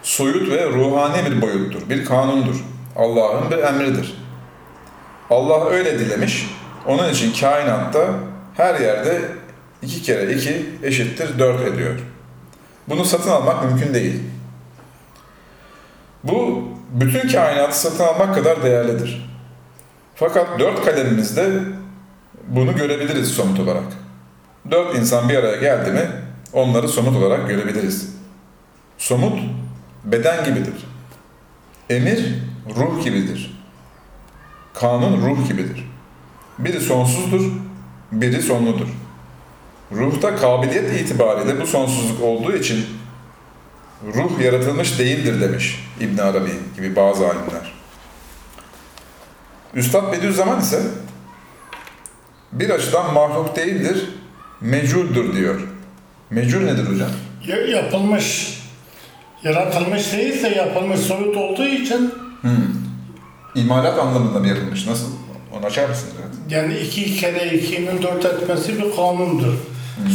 soyut 0.02 0.50
ve 0.50 0.66
ruhani 0.66 1.30
bir 1.30 1.42
boyuttur, 1.42 1.90
bir 1.90 2.04
kanundur. 2.04 2.64
Allah'ın 2.96 3.50
bir 3.50 3.58
emridir. 3.58 4.14
Allah 5.30 5.70
öyle 5.70 5.98
dilemiş, 5.98 6.50
onun 6.86 7.10
için 7.10 7.32
kainatta 7.40 8.06
her 8.56 8.80
yerde 8.80 9.20
iki 9.82 10.02
kere 10.02 10.32
iki 10.32 10.66
eşittir 10.82 11.38
dört 11.38 11.60
ediyor. 11.60 11.94
Bunu 12.88 13.04
satın 13.04 13.30
almak 13.30 13.64
mümkün 13.64 13.94
değil. 13.94 14.20
Bu 16.24 16.68
bütün 16.90 17.28
kainatı 17.28 17.80
satın 17.80 18.04
almak 18.04 18.34
kadar 18.34 18.62
değerlidir. 18.62 19.30
Fakat 20.14 20.58
dört 20.58 20.84
kalemimizde 20.84 21.50
bunu 22.48 22.76
görebiliriz 22.76 23.28
somut 23.28 23.60
olarak. 23.60 24.03
Dört 24.70 24.94
insan 24.94 25.28
bir 25.28 25.34
araya 25.34 25.56
geldi 25.56 25.90
mi 25.90 26.10
onları 26.52 26.88
somut 26.88 27.16
olarak 27.16 27.48
görebiliriz. 27.48 28.14
Somut 28.98 29.38
beden 30.04 30.44
gibidir. 30.44 30.74
Emir 31.90 32.34
ruh 32.76 33.04
gibidir. 33.04 33.64
Kanun 34.74 35.22
ruh 35.26 35.48
gibidir. 35.48 35.90
Biri 36.58 36.80
sonsuzdur, 36.80 37.52
biri 38.12 38.42
sonludur. 38.42 38.88
Ruhta 39.92 40.36
kabiliyet 40.36 41.00
itibariyle 41.00 41.60
bu 41.60 41.66
sonsuzluk 41.66 42.22
olduğu 42.22 42.52
için 42.52 42.86
ruh 44.14 44.40
yaratılmış 44.40 44.98
değildir 44.98 45.40
demiş 45.40 45.88
İbn 46.00 46.18
Arabi 46.18 46.50
gibi 46.76 46.96
bazı 46.96 47.26
alimler. 47.26 47.74
Üstad 49.74 50.12
Bediüzzaman 50.12 50.60
ise 50.60 50.82
bir 52.52 52.70
açıdan 52.70 53.14
mahluk 53.14 53.56
değildir, 53.56 54.08
mecurdur 54.64 55.36
diyor. 55.36 55.60
Mecur 56.30 56.66
nedir 56.66 56.84
hocam? 56.84 57.08
Ya- 57.46 57.66
Yapılmış, 57.66 58.58
yaratılmış 59.42 60.12
değilse 60.12 60.48
yapılmış 60.48 61.00
soyut 61.00 61.36
olduğu 61.36 61.64
için 61.66 62.14
İmalat 63.54 63.98
anlamında 63.98 64.38
mı 64.38 64.48
yapılmış? 64.48 64.86
Nasıl? 64.86 65.06
Onu 65.58 65.66
açar 65.66 65.88
mısınız? 65.88 66.12
biraz? 66.18 66.52
yani 66.52 66.78
iki 66.78 67.16
kere 67.16 67.48
ikinin 67.58 68.02
dört 68.02 68.24
etmesi 68.24 68.74
bir 68.82 68.96
kanundur. 68.96 69.54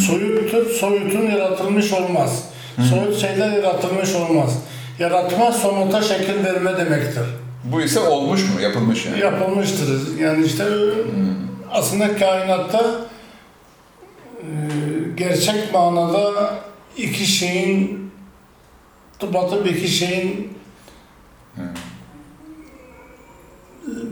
Soyuttur, 0.08 0.66
soyutun 0.70 1.22
yaratılmış 1.32 1.94
olmaz. 1.94 2.44
Soyut 2.90 3.18
şeyler 3.22 3.52
yaratılmış 3.52 4.16
olmaz. 4.16 4.58
Yaratma 5.00 5.52
somuta 5.52 6.02
şekil 6.02 6.44
verme 6.46 6.78
demektir. 6.78 7.24
Bu 7.64 7.82
ise 7.82 8.00
olmuş 8.00 8.42
mu? 8.42 8.62
Yapılmış 8.62 9.06
yani. 9.06 9.20
Yapılmıştır. 9.20 10.18
Yani 10.20 10.46
işte 10.46 10.64
aslında 11.72 12.18
kainatta 12.18 12.86
gerçek 15.16 15.74
manada 15.74 16.54
iki 16.98 17.26
şeyin 17.26 18.12
tıpatıp 19.20 19.68
iki 19.68 19.88
şeyin 19.88 20.58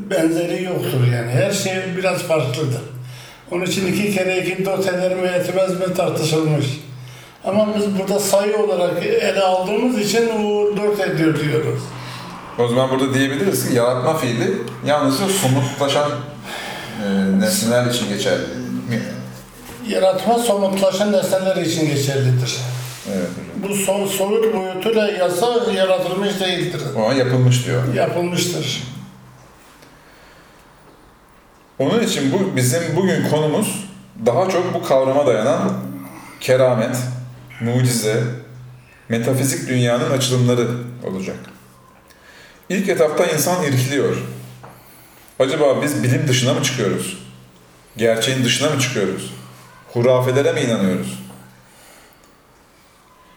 benzeri 0.09 0.63
yoktur 0.63 1.07
yani. 1.13 1.31
Her 1.31 1.51
şey 1.51 1.73
biraz 1.97 2.17
farklıdır. 2.17 2.81
Onun 3.51 3.65
için 3.65 3.87
iki 3.93 4.13
kere 4.13 4.45
iki 4.45 4.65
dört 4.65 4.87
eder 4.87 5.15
mi 5.15 5.27
etmez 5.27 5.79
mi 5.79 5.93
tartışılmış. 5.93 6.65
Ama 7.45 7.67
biz 7.75 7.99
burada 7.99 8.19
sayı 8.19 8.57
olarak 8.57 9.05
ele 9.05 9.41
aldığımız 9.41 9.99
için 9.99 10.29
o 10.29 10.77
dört 10.77 10.99
ediyor 10.99 11.39
diyoruz. 11.39 11.81
O 12.59 12.67
zaman 12.67 12.89
burada 12.89 13.13
diyebiliriz 13.13 13.69
ki 13.69 13.75
yaratma 13.75 14.17
fiili 14.17 14.57
yalnızca 14.85 15.27
somutlaşan 15.27 16.11
e, 17.03 17.39
nesneler 17.39 17.85
için 17.85 18.09
geçerli. 18.09 18.43
Yaratma 19.87 20.39
somutlaşan 20.39 21.11
nesneler 21.11 21.55
için 21.55 21.87
geçerlidir. 21.87 22.57
Evet 23.11 23.29
hocam. 23.29 23.69
Bu 23.69 23.75
son, 23.75 24.07
soyut 24.07 24.55
boyutuyla 24.55 25.07
yasa 25.11 25.71
yaratılmış 25.73 26.39
değildir. 26.39 26.81
O 26.95 27.11
yapılmış 27.11 27.65
diyor. 27.65 27.93
Yapılmıştır. 27.93 28.83
Onun 31.79 32.03
için 32.03 32.31
bu 32.31 32.55
bizim 32.55 32.95
bugün 32.95 33.29
konumuz 33.29 33.85
daha 34.25 34.49
çok 34.49 34.73
bu 34.73 34.83
kavrama 34.83 35.27
dayanan 35.27 35.73
keramet, 36.39 36.95
mucize, 37.61 38.23
metafizik 39.09 39.69
dünyanın 39.69 40.11
açılımları 40.11 40.67
olacak. 41.03 41.37
İlk 42.69 42.89
etapta 42.89 43.25
insan 43.25 43.63
irkiliyor. 43.63 44.17
Acaba 45.39 45.81
biz 45.83 46.03
bilim 46.03 46.27
dışına 46.27 46.53
mı 46.53 46.63
çıkıyoruz? 46.63 47.17
Gerçeğin 47.97 48.43
dışına 48.43 48.69
mı 48.69 48.79
çıkıyoruz? 48.79 49.33
Hurafelere 49.97 50.53
mi 50.53 50.61
inanıyoruz? 50.61 51.19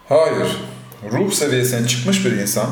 Hayır. 0.08 0.56
Ruh 1.12 1.32
seviyesine 1.32 1.88
çıkmış 1.88 2.24
bir 2.24 2.32
insan, 2.32 2.70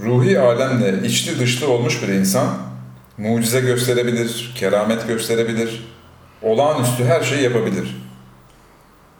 ruhi 0.00 0.40
alemle 0.40 1.06
içli 1.06 1.38
dışlı 1.38 1.68
olmuş 1.70 2.02
bir 2.02 2.08
insan, 2.08 2.58
mucize 3.18 3.60
gösterebilir, 3.60 4.54
keramet 4.56 5.08
gösterebilir, 5.08 5.88
olağanüstü 6.42 7.04
her 7.04 7.22
şeyi 7.22 7.42
yapabilir. 7.42 7.96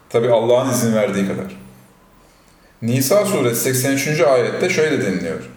Tabi 0.08 0.30
Allah'ın 0.30 0.70
izin 0.70 0.94
verdiği 0.94 1.28
kadar. 1.28 1.56
Nisa 2.82 3.26
suresi 3.26 3.60
83. 3.60 4.20
ayette 4.20 4.70
şöyle 4.70 5.06
deniliyor. 5.06 5.50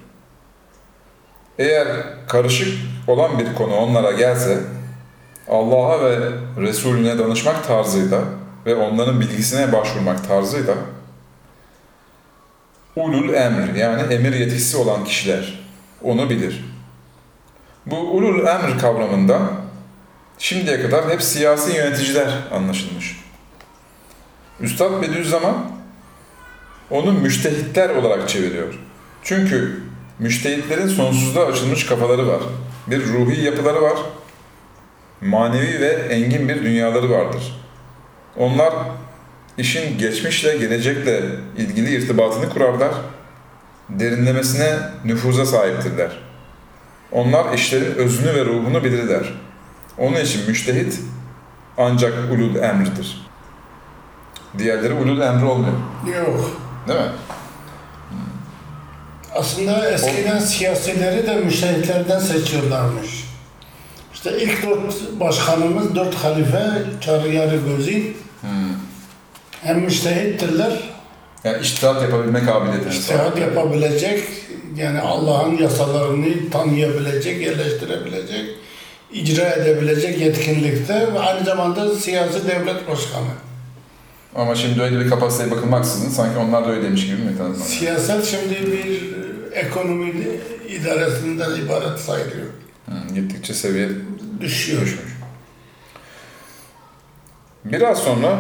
Eğer 1.59 1.87
karışık 2.27 2.77
olan 3.07 3.39
bir 3.39 3.55
konu 3.55 3.75
onlara 3.75 4.11
gelse, 4.11 4.59
Allah'a 5.49 6.03
ve 6.03 6.19
Resulüne 6.57 7.19
danışmak 7.19 7.67
tarzıyla 7.67 8.21
ve 8.65 8.75
onların 8.75 9.21
bilgisine 9.21 9.71
başvurmak 9.71 10.27
tarzıyla 10.27 10.75
ulul 12.95 13.33
emr 13.33 13.75
yani 13.75 14.13
emir 14.13 14.33
yetkisi 14.33 14.77
olan 14.77 15.03
kişiler 15.03 15.59
onu 16.03 16.29
bilir. 16.29 16.65
Bu 17.85 17.97
ulul 17.97 18.47
emr 18.47 18.79
kavramında 18.79 19.39
şimdiye 20.37 20.81
kadar 20.81 21.09
hep 21.09 21.21
siyasi 21.21 21.77
yöneticiler 21.77 22.33
anlaşılmış. 22.51 23.23
Üstad 24.59 25.01
Bediüzzaman 25.01 25.55
onu 26.89 27.11
müştehitler 27.11 27.89
olarak 27.89 28.29
çeviriyor. 28.29 28.79
Çünkü 29.23 29.83
müştehitlerin 30.19 30.87
sonsuzluğa 30.87 31.45
açılmış 31.45 31.85
kafaları 31.85 32.27
var. 32.27 32.41
Bir 32.87 33.07
ruhi 33.07 33.41
yapıları 33.41 33.81
var. 33.81 33.97
Manevi 35.25 35.81
ve 35.81 35.87
engin 35.87 36.49
bir 36.49 36.63
dünyaları 36.63 37.09
vardır. 37.09 37.63
Onlar 38.37 38.73
işin 39.57 39.97
geçmişle, 39.97 40.57
gelecekle 40.57 41.21
ilgili 41.57 41.95
irtibatını 41.95 42.49
kurarlar. 42.49 42.91
Derinlemesine 43.89 44.79
nüfuza 45.05 45.45
sahiptirler. 45.45 46.19
Onlar 47.11 47.53
işlerin 47.53 47.95
özünü 47.95 48.35
ve 48.35 48.45
ruhunu 48.45 48.83
bilirler. 48.83 49.33
Onun 49.97 50.15
için 50.15 50.41
müştehit 50.47 50.99
ancak 51.77 52.13
ulul 52.31 52.55
emrdir. 52.55 53.27
Diğerleri 54.57 54.93
ulul 54.93 55.21
emri 55.21 55.45
olmuyor. 55.45 55.73
Yok. 56.17 56.51
Değil 56.87 56.99
mi? 56.99 57.11
Aslında 59.35 59.91
eskiden 59.91 60.39
siyasileri 60.39 61.27
de 61.27 61.35
müştehitlerden 61.35 62.19
seçiyorlarmış. 62.19 63.22
İşte 64.25 64.41
ilk 64.41 64.63
dört 64.63 65.19
başkanımız, 65.19 65.95
dört 65.95 66.15
halife, 66.15 66.63
Çağrı 67.01 67.29
Gözi 67.67 68.13
hem 69.61 69.79
müştehittirler, 69.79 70.79
Yani 71.43 71.61
iştihat 71.61 72.01
yapabilme 72.01 72.45
kabiliyetine 72.45 72.93
İçtihat 72.93 73.27
sahip. 73.27 73.39
yapabilecek, 73.39 74.23
yani 74.75 74.99
Allah'ın 74.99 75.57
yasalarını 75.57 76.49
tanıyabilecek, 76.51 77.41
yerleştirebilecek, 77.41 78.45
icra 79.13 79.49
edebilecek 79.49 80.19
yetkinlikte 80.19 81.13
ve 81.13 81.19
aynı 81.19 81.45
zamanda 81.45 81.95
siyasi 81.95 82.47
devlet 82.47 82.89
başkanı. 82.89 83.33
Ama 84.35 84.55
şimdi 84.55 84.81
öyle 84.81 84.99
bir 84.99 85.09
kapasiteye 85.09 85.51
bakılmaksızın 85.51 86.09
sanki 86.09 86.37
onlar 86.37 86.65
da 86.65 86.71
öyleymiş 86.71 87.05
gibi 87.05 87.21
mi 87.21 87.37
tanımlanıyor? 87.37 87.65
Siyaset 87.65 88.25
şimdi 88.25 88.71
bir 88.71 89.13
ekonomi 89.53 90.13
idaresinden 90.69 91.51
ibaret 91.65 91.99
sayılıyor. 91.99 92.47
Hı, 92.85 93.13
gittikçe 93.13 93.53
seviye 93.53 93.89
Düşüyor. 94.39 94.81
düşmüş. 94.81 95.13
Biraz 97.65 97.97
sonra 97.97 98.37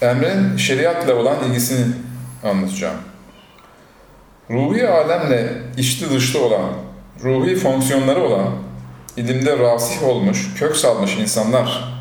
Emre'nin 0.00 0.56
şeriatla 0.56 1.14
olan 1.14 1.44
ilgisini 1.44 1.86
anlatacağım. 2.44 2.96
Ruhi 4.50 4.88
alemle 4.88 5.62
içli 5.76 6.10
dışlı 6.10 6.44
olan, 6.44 6.70
ruhi 7.22 7.56
fonksiyonları 7.56 8.22
olan, 8.22 8.50
ilimde 9.16 9.58
rasih 9.58 10.02
olmuş, 10.02 10.54
kök 10.58 10.76
salmış 10.76 11.16
insanlar 11.16 11.94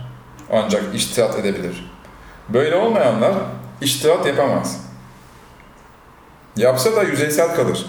ancak 0.51 0.95
içtihat 0.95 1.39
edebilir. 1.39 1.91
Böyle 2.49 2.75
olmayanlar 2.75 3.33
içtihat 3.81 4.25
yapamaz. 4.25 4.81
Yapsa 6.57 6.95
da 6.95 7.03
yüzeysel 7.03 7.55
kalır. 7.55 7.85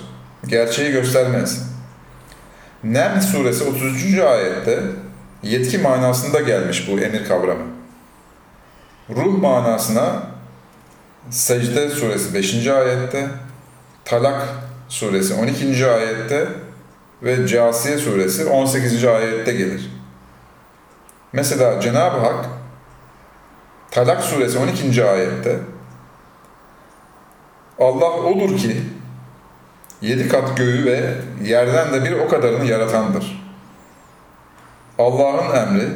Gerçeği 0.47 0.93
göstermez. 0.93 1.74
Neml 2.85 3.21
suresi 3.21 3.65
33. 3.65 4.19
ayette 4.19 4.83
yetki 5.43 5.79
manasında 5.79 6.41
gelmiş 6.41 6.89
bu 6.89 7.01
emir 7.01 7.29
kavramı. 7.29 7.65
Ruh 9.11 9.39
manasına 9.39 10.23
Secde 11.31 11.89
suresi 11.89 12.35
5. 12.35 12.67
ayette, 12.67 13.29
Talak 14.05 14.49
suresi 14.89 15.35
12. 15.35 15.87
ayette 15.87 16.49
ve 17.23 17.47
Casiye 17.47 17.99
suresi 17.99 18.45
18. 18.47 19.05
ayette 19.05 19.53
gelir. 19.53 19.91
Mesela 21.33 21.81
Cenab-ı 21.81 22.19
Hak 22.21 22.45
Talak 23.91 24.23
suresi 24.25 24.59
12. 24.59 25.05
ayette 25.05 25.59
Allah 27.79 28.11
odur 28.11 28.59
ki 28.59 28.83
yedi 30.05 30.29
kat 30.29 30.57
göğü 30.57 30.85
ve 30.85 31.15
yerden 31.45 31.93
de 31.93 32.05
bir 32.05 32.13
o 32.13 32.29
kadarını 32.29 32.65
yaratandır. 32.65 33.45
Allah'ın 34.99 35.57
emri, 35.57 35.89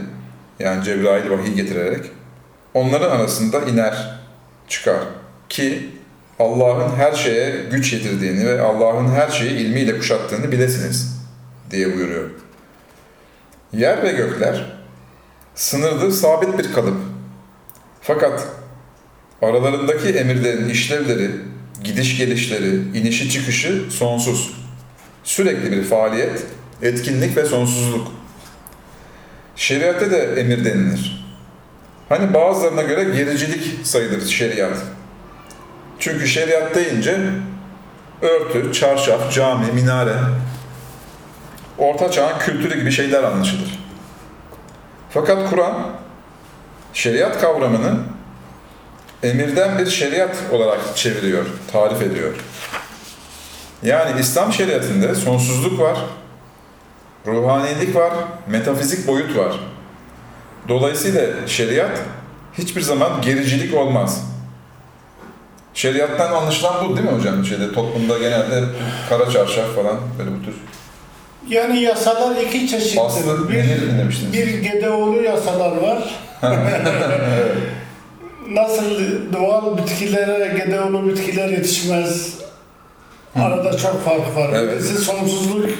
yani 0.59 0.85
Cebrail 0.85 1.31
vahiy 1.31 1.55
getirerek, 1.55 2.05
onların 2.75 3.11
arasında 3.11 3.61
iner, 3.61 4.19
çıkar. 4.69 5.01
Ki 5.49 5.91
Allah'ın 6.39 6.97
her 6.97 7.13
şeye 7.13 7.65
güç 7.71 7.93
yetirdiğini 7.93 8.47
ve 8.47 8.61
Allah'ın 8.61 9.09
her 9.09 9.29
şeyi 9.29 9.51
ilmiyle 9.51 9.99
kuşattığını 9.99 10.53
bilesiniz 10.53 11.19
diye 11.71 11.95
buyuruyor. 11.97 12.31
Yer 13.73 14.03
ve 14.03 14.13
gökler 14.13 14.79
sınırlı, 15.55 16.13
sabit 16.13 16.59
bir 16.59 16.73
kalıp. 16.73 16.97
Fakat 18.01 18.47
aralarındaki 19.43 20.09
emirlerin 20.09 20.69
işlevleri, 20.69 21.31
gidiş 21.85 22.19
gelişleri, 22.19 22.99
inişi 22.99 23.31
çıkışı 23.31 23.91
sonsuz. 23.91 24.55
Sürekli 25.25 25.73
bir 25.73 25.85
faaliyet, 25.85 26.47
etkinlik 26.83 27.37
ve 27.37 27.45
sonsuzluk. 27.45 28.13
Şeriatte 29.57 30.11
de 30.11 30.41
emir 30.41 30.65
denilir. 30.65 31.27
Hani 32.09 32.35
bazılarına 32.35 32.83
göre 32.83 33.05
gericilik 33.05 33.87
sayılır 33.87 34.27
şeriat. 34.27 34.77
Çünkü 35.99 36.29
şeriat 36.29 36.75
deyince 36.75 37.19
örtü, 38.23 38.73
çarşaf, 38.73 39.33
cami, 39.33 39.73
minare, 39.73 40.15
orta 41.79 42.11
çağın 42.11 42.39
kültürü 42.39 42.79
gibi 42.81 42.93
şeyler 42.93 43.23
anlaşılır. 43.23 43.79
Fakat 45.11 45.51
Kur'an 45.51 45.91
şeriat 46.93 47.41
kavramını 47.41 47.99
emirden 49.23 49.79
bir 49.79 49.87
şeriat 49.87 50.37
olarak 50.53 50.81
çeviriyor, 50.97 51.47
tarif 51.73 52.03
ediyor. 52.03 52.35
Yani 53.83 54.21
İslam 54.21 54.53
şeriatında 54.53 55.15
sonsuzluk 55.15 55.81
var, 55.81 55.99
ruhanilik 57.27 57.97
var, 57.97 58.13
metafizik 58.47 59.07
boyut 59.07 59.37
var. 59.37 59.53
Dolayısıyla 60.69 61.23
şeriat 61.47 62.01
hiçbir 62.59 62.81
zaman 62.81 63.23
gericilik 63.23 63.75
olmaz. 63.75 64.25
Şeriattan 65.75 66.33
anlaşılan 66.33 66.89
bu 66.89 66.97
değil 66.97 67.11
mi 67.11 67.19
hocam? 67.19 67.45
Şeyde 67.45 67.73
toplumda 67.73 68.19
genelde 68.19 68.65
kara 69.09 69.31
çarşaf 69.31 69.75
falan 69.75 69.97
böyle 70.19 70.31
bu 70.31 70.45
tür. 70.45 70.55
Yani 71.49 71.81
yasalar 71.81 72.37
iki 72.37 72.69
çeşittir. 72.69 73.01
Aslı 73.07 73.49
bir, 73.49 73.55
bir 74.33 74.59
Gedeoğlu 74.59 75.23
yasalar 75.23 75.77
var. 75.77 76.21
Nasıl 78.51 78.85
doğal 79.33 79.79
bitkilere 79.79 80.59
Gedeoğlu 80.59 81.09
bitkiler 81.09 81.49
yetişmez. 81.49 82.35
Arada 83.37 83.77
çok 83.77 84.05
fark 84.05 84.37
var. 84.37 84.51
Evet. 84.55 84.73
Birisi 84.73 84.99
sonsuzluk, 84.99 85.71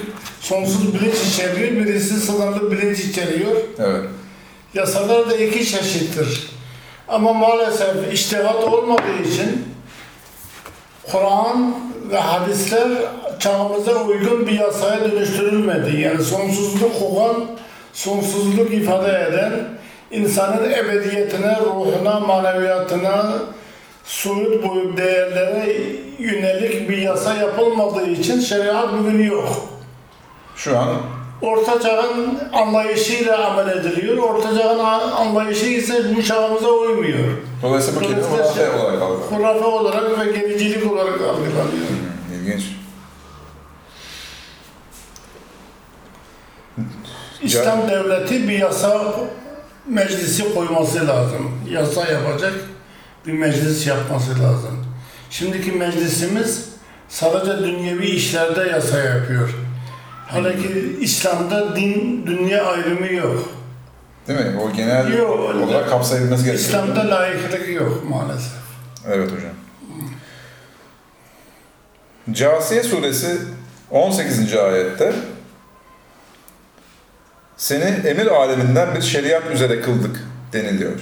sonsuz 0.41 0.93
bilinç 0.93 1.15
içeriyor, 1.33 1.85
birisi 1.85 2.13
sınırlı 2.13 2.71
bilinç 2.71 2.99
içeriyor. 2.99 3.51
Evet. 3.79 4.03
Yasalar 4.73 5.29
da 5.29 5.37
iki 5.37 5.65
çeşittir. 5.65 6.49
Ama 7.07 7.33
maalesef 7.33 8.13
iştihat 8.13 8.63
olmadığı 8.63 9.23
için 9.33 9.65
Kur'an 11.11 11.75
ve 12.11 12.17
hadisler 12.17 12.87
çağımıza 13.39 14.03
uygun 14.03 14.47
bir 14.47 14.59
yasaya 14.59 15.11
dönüştürülmedi. 15.11 16.01
Yani 16.01 16.23
sonsuzluk 16.23 16.99
kokan, 16.99 17.45
sonsuzluk 17.93 18.73
ifade 18.73 19.27
eden, 19.29 19.78
insanın 20.11 20.71
ebediyetine, 20.71 21.57
ruhuna, 21.59 22.19
maneviyatına, 22.19 23.33
suud 24.03 24.63
boyu 24.63 24.97
değerlere 24.97 25.75
yönelik 26.19 26.89
bir 26.89 26.97
yasa 26.97 27.33
yapılmadığı 27.33 28.09
için 28.09 28.39
şeriat 28.39 28.93
bugün 28.93 29.23
yok. 29.23 29.49
Şu 30.55 30.77
an 30.79 30.87
Orta 31.41 31.81
çağın 31.81 32.39
anlayışıyla 32.53 33.47
amel 33.51 33.77
ediliyor. 33.77 34.17
Orta 34.17 34.57
çağın 34.57 34.79
anlayışı 35.11 35.65
ise 35.65 36.15
bu 36.15 36.23
çağımıza 36.23 36.67
uymuyor. 36.67 37.19
dolayısıyla 37.63 38.01
bu 38.01 38.03
kelime 38.03 38.21
hurafe 38.21 38.71
olarak 38.71 39.01
algılanıyor. 39.01 39.31
Hurafe 39.31 39.65
olarak 39.65 40.19
ve 40.19 40.31
gericilik 40.31 40.91
olarak 40.91 41.21
algılanıyor. 41.21 41.87
Hmm, 41.89 42.35
İlginç. 42.35 42.63
İslam 47.41 47.89
devleti 47.89 48.47
bir 48.47 48.59
yasa 48.59 49.15
meclisi 49.89 50.53
koyması 50.53 51.07
lazım. 51.07 51.51
Yasa 51.69 52.11
yapacak 52.11 52.53
bir 53.27 53.33
meclis 53.33 53.87
yapması 53.87 54.31
lazım. 54.31 54.85
Şimdiki 55.29 55.71
meclisimiz 55.71 56.69
sadece 57.09 57.57
dünyevi 57.57 58.05
işlerde 58.05 58.61
yasa 58.69 58.97
yapıyor. 58.97 59.49
Halbuki 60.27 60.97
İslam'da 61.01 61.75
din, 61.75 62.25
dünya 62.27 62.65
ayrımı 62.65 63.13
yok. 63.13 63.49
Değil 64.27 64.39
mi? 64.39 64.59
O 64.59 64.73
genel 64.73 65.13
Yok, 65.17 65.39
olarak 65.39 65.89
kapsayabilmesi 65.89 66.45
gerekiyor. 66.45 66.69
İslam'da 66.69 67.09
layıklık 67.15 67.69
yok 67.69 68.03
maalesef. 68.09 68.51
Evet 69.07 69.31
hocam. 69.31 69.51
Câsiye 72.31 72.83
suresi 72.83 73.37
18. 73.91 74.53
ayette 74.55 75.13
seni 77.59 78.07
emir 78.07 78.27
aleminden 78.27 78.95
bir 78.95 79.01
şeriat 79.01 79.51
üzere 79.53 79.81
kıldık 79.81 80.27
deniliyor. 80.53 80.99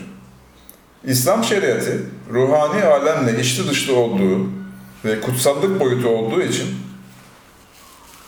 İslam 1.03 1.43
şeriatı 1.43 2.01
ruhani 2.33 2.83
alemle 2.83 3.41
içli 3.41 3.69
dışlı 3.69 3.95
olduğu 3.95 4.49
ve 5.05 5.21
kutsallık 5.21 5.79
boyutu 5.79 6.09
olduğu 6.09 6.41
için 6.41 6.67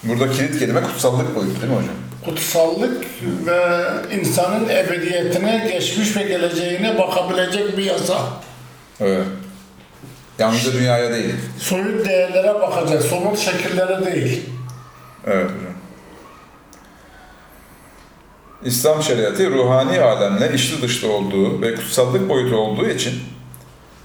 burada 0.04 0.32
kilit 0.32 0.60
kelime 0.60 0.82
kutsallık 0.82 1.36
boyutu 1.36 1.62
değil 1.62 1.74
mi 1.74 1.78
hocam? 1.78 1.96
Kutsallık 2.26 3.06
ve 3.46 3.88
insanın 4.16 4.70
ebediyetine, 4.70 5.70
geçmiş 5.72 6.18
ve 6.18 6.24
geleceğine 6.24 6.98
bakabilecek 6.98 7.78
bir 7.78 7.84
yasa. 7.84 8.18
Evet. 9.00 9.26
Yalnızca 10.40 10.74
dünyaya 10.74 11.14
değil. 11.14 11.36
Soyut 11.58 12.06
değerlere 12.06 12.54
bakacak, 12.54 13.04
somut 13.04 13.40
şekillere 13.40 14.06
değil. 14.06 14.50
Evet 15.28 15.46
hocam. 15.46 15.79
İslam 18.64 19.04
şeriatı 19.04 19.52
ruhani 19.52 20.02
alemle 20.02 20.54
içli 20.54 20.82
dışlı 20.82 21.12
olduğu 21.12 21.62
ve 21.62 21.76
kutsallık 21.76 22.30
boyutu 22.30 22.58
olduğu 22.58 22.90
için 22.90 23.14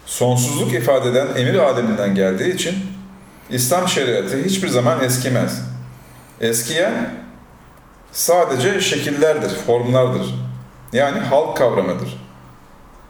sonsuzluk 0.06 0.72
ifade 0.72 1.08
eden 1.08 1.28
emir 1.36 1.54
aleminden 1.54 2.14
geldiği 2.14 2.54
için 2.54 2.74
İslam 3.50 3.88
şeriatı 3.88 4.44
hiçbir 4.44 4.68
zaman 4.68 5.04
eskimez. 5.04 5.62
Eskiyen 6.40 7.14
sadece 8.12 8.80
şekillerdir, 8.80 9.50
formlardır. 9.66 10.34
Yani 10.92 11.20
halk 11.20 11.56
kavramıdır. 11.56 12.24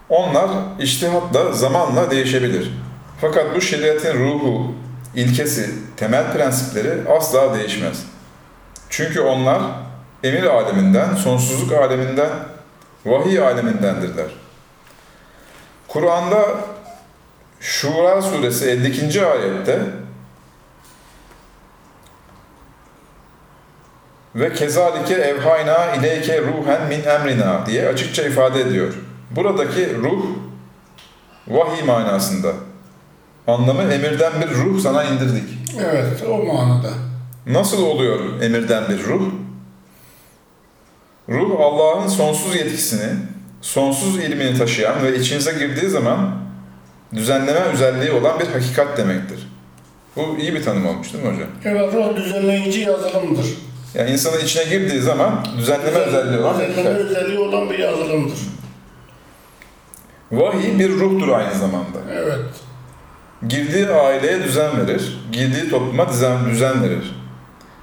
Onlar 0.09 0.51
iştihatla, 0.81 1.53
zamanla 1.53 2.11
değişebilir. 2.11 2.71
Fakat 3.21 3.57
bu 3.57 3.61
şeriatın 3.61 4.19
ruhu, 4.19 4.73
ilkesi, 5.15 5.71
temel 5.97 6.33
prensipleri 6.33 7.09
asla 7.19 7.55
değişmez. 7.55 8.05
Çünkü 8.91 9.21
onlar 9.21 9.63
emir 10.25 10.45
aleminden, 10.45 11.15
sonsuzluk 11.15 11.73
aleminden, 11.73 12.31
vahiy 13.07 13.41
alemindendirler. 13.41 14.27
Kur'an'da 15.89 16.45
Şura 17.61 18.23
suresi 18.23 18.71
52. 18.71 19.27
ayette 19.27 19.81
ve 24.35 24.53
kezalike 24.53 25.15
evhayna 25.15 25.95
ileyke 25.95 26.43
ruhen 26.43 26.89
min 26.89 27.05
emrina 27.05 27.67
diye 27.67 27.89
açıkça 27.89 28.23
ifade 28.23 28.61
ediyor. 28.61 28.95
Buradaki 29.31 29.97
ruh 29.97 30.25
vahiy 31.49 31.83
manasında. 31.83 32.53
Anlamı 33.47 33.83
emirden 33.83 34.33
bir 34.43 34.51
ruh 34.51 34.81
sana 34.81 35.05
indirdik. 35.05 35.59
Evet, 35.81 36.23
o 36.29 36.45
manada. 36.45 36.91
Nasıl 37.47 37.83
oluyor 37.83 38.41
emirden 38.43 38.89
bir 38.89 39.05
ruh? 39.05 39.44
Ruh 41.29 41.61
Allah'ın 41.61 42.09
sonsuz 42.09 42.57
yetkisini, 42.57 43.11
sonsuz 43.63 44.19
ilmini 44.19 44.59
taşıyan 44.59 45.03
ve 45.03 45.19
içinize 45.19 45.53
girdiği 45.53 45.91
zaman 45.91 46.31
düzenleme 47.15 47.61
özelliği 47.61 48.11
olan 48.13 48.41
bir 48.41 48.47
hakikat 48.47 48.99
demektir. 48.99 49.49
Bu 50.17 50.37
iyi 50.39 50.55
bir 50.55 50.63
tanım 50.65 50.87
olmuş 50.87 51.13
değil 51.13 51.25
mi 51.25 51.31
hocam? 51.33 51.49
Evet, 51.65 51.95
o 51.95 52.17
düzenleyici 52.17 52.81
yazılımdır. 52.81 53.47
Yani 53.95 54.11
insanın 54.11 54.41
içine 54.45 54.65
girdiği 54.65 55.01
zaman 55.01 55.47
düzenleme 55.59 55.99
özelliği 55.99 56.39
olan 56.41 56.61
bir 56.61 56.69
Düzenleme 56.69 56.91
hakikat. 56.91 57.11
özelliği 57.11 57.39
olan 57.39 57.71
bir 57.71 57.79
yazılımdır. 57.79 58.39
Vahiy 60.33 60.79
bir 60.79 60.91
ruhtur 60.91 61.29
aynı 61.29 61.55
zamanda. 61.55 61.99
Evet. 62.13 62.39
Girdiği 63.49 63.87
aileye 63.89 64.43
düzen 64.45 64.71
verir, 64.81 65.19
girdiği 65.33 65.71
topluma 65.71 66.09
düzen, 66.09 66.45
düzen 66.51 66.83
verir. 66.83 67.17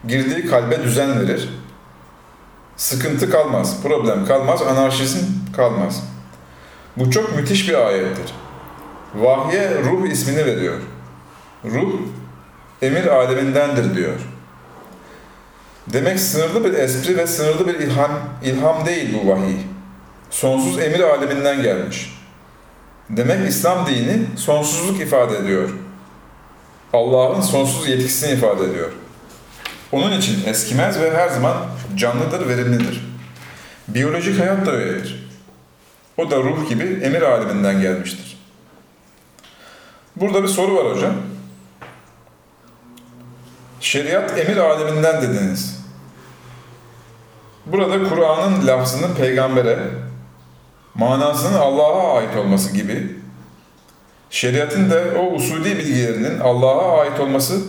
Girdiği 0.07 0.45
kalbe 0.45 0.83
düzen 0.83 1.21
verir. 1.21 1.49
Sıkıntı 2.81 3.29
kalmaz, 3.29 3.81
problem 3.83 4.25
kalmaz, 4.25 4.61
anarşizm 4.61 5.17
kalmaz. 5.55 6.03
Bu 6.97 7.11
çok 7.11 7.35
müthiş 7.35 7.69
bir 7.69 7.87
ayettir. 7.87 8.33
Vahye 9.15 9.71
ruh 9.83 10.07
ismini 10.07 10.45
veriyor. 10.45 10.77
Ruh, 11.65 11.93
emir 12.81 13.07
alemindendir 13.07 13.95
diyor. 13.95 14.19
Demek 15.87 16.19
sınırlı 16.19 16.63
bir 16.63 16.73
espri 16.73 17.17
ve 17.17 17.27
sınırlı 17.27 17.67
bir 17.67 17.75
ilham, 17.75 18.11
ilham 18.43 18.85
değil 18.85 19.17
bu 19.23 19.31
vahiy. 19.31 19.57
Sonsuz 20.29 20.79
emir 20.79 20.99
aleminden 20.99 21.61
gelmiş. 21.61 22.19
Demek 23.09 23.49
İslam 23.49 23.87
dini 23.87 24.25
sonsuzluk 24.35 25.01
ifade 25.01 25.37
ediyor. 25.37 25.69
Allah'ın 26.93 27.41
sonsuz 27.41 27.87
yetkisini 27.87 28.31
ifade 28.31 28.63
ediyor. 28.63 28.91
Onun 29.91 30.11
için 30.11 30.45
eskimez 30.45 30.99
ve 30.99 31.17
her 31.17 31.29
zaman 31.29 31.57
canlıdır, 31.95 32.47
verimlidir. 32.47 33.01
Biyolojik 33.87 34.39
hayat 34.39 34.65
da 34.65 34.71
öyledir. 34.71 35.29
O 36.17 36.31
da 36.31 36.37
ruh 36.37 36.69
gibi 36.69 36.83
emir 36.83 37.21
aleminden 37.21 37.81
gelmiştir. 37.81 38.37
Burada 40.15 40.43
bir 40.43 40.47
soru 40.47 40.75
var 40.75 40.95
hocam. 40.95 41.13
Şeriat 43.79 44.39
emir 44.39 44.57
aleminden 44.57 45.21
dediniz. 45.21 45.81
Burada 47.65 48.09
Kur'an'ın 48.09 48.67
lafzının 48.67 49.15
peygambere, 49.15 49.79
manasının 50.95 51.59
Allah'a 51.59 52.17
ait 52.17 52.37
olması 52.37 52.73
gibi, 52.73 53.15
şeriatın 54.29 54.91
da 54.91 55.03
o 55.19 55.33
usulü 55.33 55.65
bilgilerinin 55.65 56.39
Allah'a 56.39 57.01
ait 57.01 57.19
olması 57.19 57.61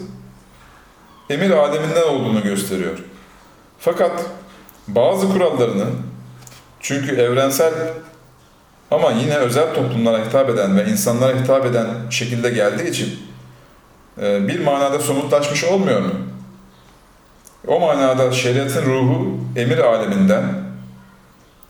emir 1.32 1.50
aleminden 1.50 2.02
olduğunu 2.02 2.42
gösteriyor. 2.42 2.98
Fakat 3.78 4.24
bazı 4.88 5.32
kurallarını, 5.32 5.84
çünkü 6.80 7.16
evrensel 7.16 7.72
ama 8.90 9.10
yine 9.10 9.36
özel 9.36 9.74
toplumlara 9.74 10.24
hitap 10.24 10.50
eden 10.50 10.76
ve 10.76 10.84
insanlara 10.84 11.40
hitap 11.40 11.66
eden 11.66 11.86
şekilde 12.10 12.50
geldiği 12.50 12.88
için 12.88 13.18
e, 14.22 14.48
bir 14.48 14.64
manada 14.64 14.98
somutlaşmış 14.98 15.64
olmuyor 15.64 16.00
mu? 16.00 16.12
O 17.66 17.80
manada 17.80 18.32
şeriatın 18.32 18.84
ruhu 18.86 19.38
emir 19.56 19.78
aleminden 19.78 20.44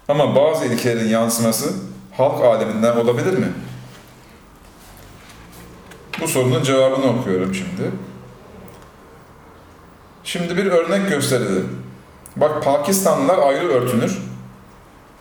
ama 0.09 0.37
bazı 0.37 0.65
ilkelerin 0.65 1.09
yansıması 1.09 1.75
halk 2.17 2.45
aleminden 2.45 2.97
olabilir 2.97 3.39
mi? 3.39 3.49
Bu 6.21 6.29
sorunun 6.29 6.63
cevabını 6.63 7.21
okuyorum 7.21 7.55
şimdi. 7.55 7.91
Şimdi 10.25 10.57
bir 10.57 10.67
örnek 10.67 11.09
gösterelim. 11.09 11.83
Bak 12.37 12.65
Pakistanlılar 12.65 13.39
ayrı 13.39 13.69
örtünür, 13.69 14.19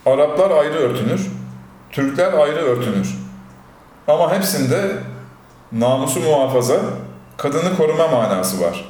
Araplar 0.06 0.52
ayrı 0.52 0.74
örtünür, 0.74 1.28
Türkler 1.92 2.34
ayrı 2.34 2.60
örtünür. 2.60 3.16
Ama 4.08 4.34
hepsinde 4.34 4.92
namusu 5.72 6.20
muhafaza, 6.20 6.80
kadını 7.38 7.78
koruma 7.78 8.08
manası 8.08 8.62
var. 8.62 8.86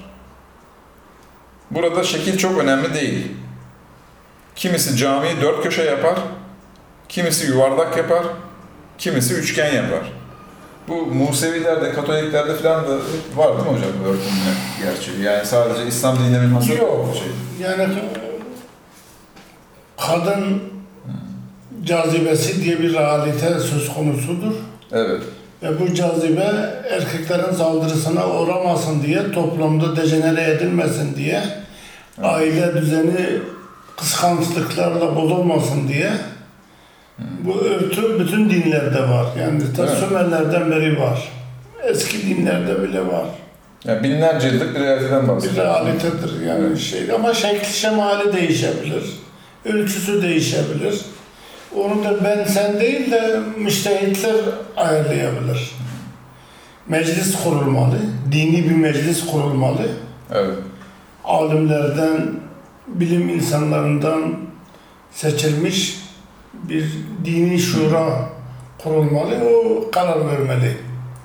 Burada 1.71 2.04
şekil 2.04 2.38
çok 2.38 2.58
önemli 2.58 2.93
değil. 2.93 3.32
Kimisi 4.56 4.97
camiyi 4.97 5.41
dört 5.41 5.63
köşe 5.63 5.84
yapar, 5.84 6.19
kimisi 7.10 7.47
yuvarlak 7.47 7.97
yapar, 7.97 8.24
kimisi 8.97 9.34
üçgen 9.34 9.74
yapar. 9.74 10.21
Bu 10.88 11.06
Musevilerde, 11.06 11.91
Katoliklerde 11.94 12.56
falan 12.56 12.84
da 12.84 12.98
var 13.36 13.48
değil 13.58 13.70
mi 13.70 13.78
hocam 13.78 13.91
bu 14.04 14.10
örtünme 14.10 14.54
gerçi? 14.82 15.22
Yani 15.22 15.46
sadece 15.46 15.88
İslam 15.88 16.20
dinine 16.20 16.39
mi 16.39 16.54
hasır 16.54 16.78
Yok. 16.80 17.10
bir 17.13 17.20
şey? 17.20 17.28
Yani 17.70 17.88
kadın 19.98 20.62
cazibesi 21.84 22.63
diye 22.63 22.80
bir 22.80 22.94
realite 22.94 23.60
söz 23.60 23.94
konusudur. 23.94 24.54
Evet. 24.91 25.22
Ve 25.63 25.80
bu 25.80 25.94
cazibe 25.94 26.74
erkeklerin 26.89 27.54
saldırısına 27.54 28.28
uğramasın 28.28 29.04
diye, 29.04 29.32
toplumda 29.32 29.96
dejenere 29.96 30.44
edilmesin 30.44 31.15
diye, 31.15 31.44
aile 32.24 32.74
düzeni 32.74 33.39
kıskançlıklarla 33.98 35.15
bozulmasın 35.15 35.88
diye 35.88 36.12
bu 37.46 37.60
örtü 37.62 38.20
bütün 38.20 38.50
dinlerde 38.50 39.02
var. 39.02 39.26
Yani 39.40 39.62
ta 39.78 39.84
Evet. 39.84 39.98
Sümerlerden 39.98 40.72
beri 40.72 41.00
var. 41.00 41.32
Eski 41.84 42.28
dinlerde 42.28 42.84
bile 42.84 43.08
var. 43.08 43.26
Yani 43.86 44.04
binlerce 44.04 44.48
yıllık 44.48 44.76
bir 44.76 44.80
realiteden 44.80 45.24
Bir 45.24 45.28
bahsediyoruz. 45.28 45.58
realitedir 45.58 46.46
yani 46.48 46.80
şey 46.80 47.12
ama 47.16 47.34
şekli 47.34 47.74
şemali 47.74 48.34
değişebilir. 48.34 49.04
Ölçüsü 49.66 50.22
değişebilir. 50.22 51.02
Onu 51.76 52.04
da 52.04 52.24
ben 52.24 52.44
sen 52.44 52.80
değil 52.80 53.12
de 53.12 53.40
müştehitler 53.58 54.36
ayarlayabilir. 54.78 55.72
Meclis 56.88 57.44
kurulmalı, 57.44 57.96
dini 58.32 58.70
bir 58.70 58.76
meclis 58.76 59.26
kurulmalı. 59.26 59.82
Evet. 60.34 60.56
alimlerden, 61.24 62.32
bilim 62.88 63.30
insanlarından 63.30 64.34
seçilmiş 65.12 65.98
bir 66.54 66.86
dini 67.26 67.60
şura 67.60 68.30
kurulmalı, 68.84 69.36
o 69.46 69.92
karar 69.92 70.28
vermeli. 70.28 70.78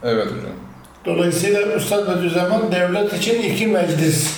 Evet 0.03 0.27
hocam. 0.27 0.57
Dolayısıyla 1.05 1.62
Üstad 1.62 2.17
Bediüzzaman 2.17 2.73
devlet 2.73 3.12
için 3.12 3.43
iki 3.43 3.67
meclis. 3.67 4.31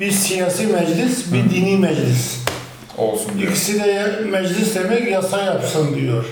Bir 0.00 0.10
siyasi 0.10 0.66
meclis, 0.66 1.32
bir 1.32 1.44
Hı. 1.44 1.50
dini 1.50 1.76
meclis. 1.76 2.38
Olsun 2.98 3.38
diyor. 3.38 3.50
İkisi 3.50 3.80
de 3.84 4.12
meclis 4.30 4.74
demek 4.74 5.10
yasa 5.10 5.42
yapsın 5.42 5.94
diyor. 5.94 6.24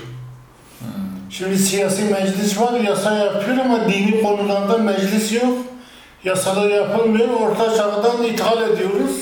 Şimdi 1.30 1.58
siyasi 1.58 2.04
meclis 2.04 2.60
var, 2.60 2.80
yasa 2.80 3.16
yapıyor 3.16 3.56
ama 3.56 3.88
dini 3.88 4.22
konularda 4.22 4.78
meclis 4.78 5.32
yok. 5.32 5.58
Yasalar 6.24 6.70
yapılmıyor, 6.70 7.28
orta 7.28 7.76
çağdan 7.76 8.24
ithal 8.24 8.70
ediyoruz. 8.70 9.16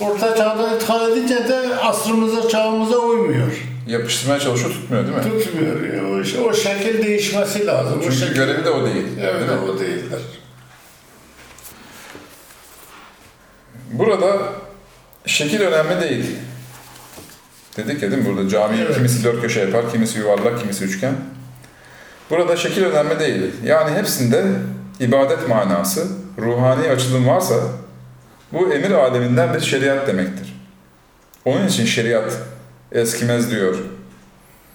Orta 0.00 0.36
çağdan 0.36 0.76
ithal 0.76 1.12
edince 1.12 1.48
de 1.48 1.76
asrımıza, 1.82 2.48
çağımıza 2.48 2.96
uymuyor. 2.98 3.52
Yapıştırmaya 3.86 4.40
çalışıyor 4.40 4.70
tutmuyor 4.70 5.04
değil 5.06 5.16
mi? 5.16 5.42
Tutmuyor. 5.44 6.44
O, 6.44 6.48
o 6.48 6.54
şekil 6.54 7.02
değişmesi 7.06 7.66
lazım. 7.66 7.98
o 7.98 8.02
Çünkü 8.02 8.16
şekil, 8.16 8.34
görevi 8.34 8.64
de 8.64 8.70
o 8.70 8.84
değil. 8.86 9.06
evet, 9.20 9.34
değil 9.48 9.60
mi? 9.60 9.70
o 9.70 9.78
değildir. 9.80 10.20
Burada 13.92 14.38
şekil 15.26 15.60
önemli 15.60 16.00
değil. 16.00 16.26
Dedik 17.76 18.02
ya 18.02 18.10
değil 18.10 18.22
mi 18.22 18.28
burada 18.36 18.48
cami 18.48 18.76
Evet. 18.80 18.94
kimisi 18.96 19.24
dört 19.24 19.42
köşe 19.42 19.60
yapar, 19.60 19.92
kimisi 19.92 20.18
yuvarlak, 20.18 20.60
kimisi 20.60 20.84
üçgen. 20.84 21.14
Burada 22.30 22.56
şekil 22.56 22.84
önemli 22.84 23.20
değil. 23.20 23.42
Yani 23.64 23.96
hepsinde 23.96 24.44
ibadet 25.00 25.48
manası, 25.48 26.06
ruhani 26.38 26.88
açılım 26.90 27.26
varsa 27.28 27.54
bu 28.52 28.72
emir 28.72 28.90
aleminden 28.90 29.54
bir 29.54 29.60
şeriat 29.60 30.06
demektir. 30.06 30.56
Onun 31.44 31.66
için 31.66 31.84
şeriat 31.84 32.32
eskimez 32.92 33.50
diyor 33.50 33.78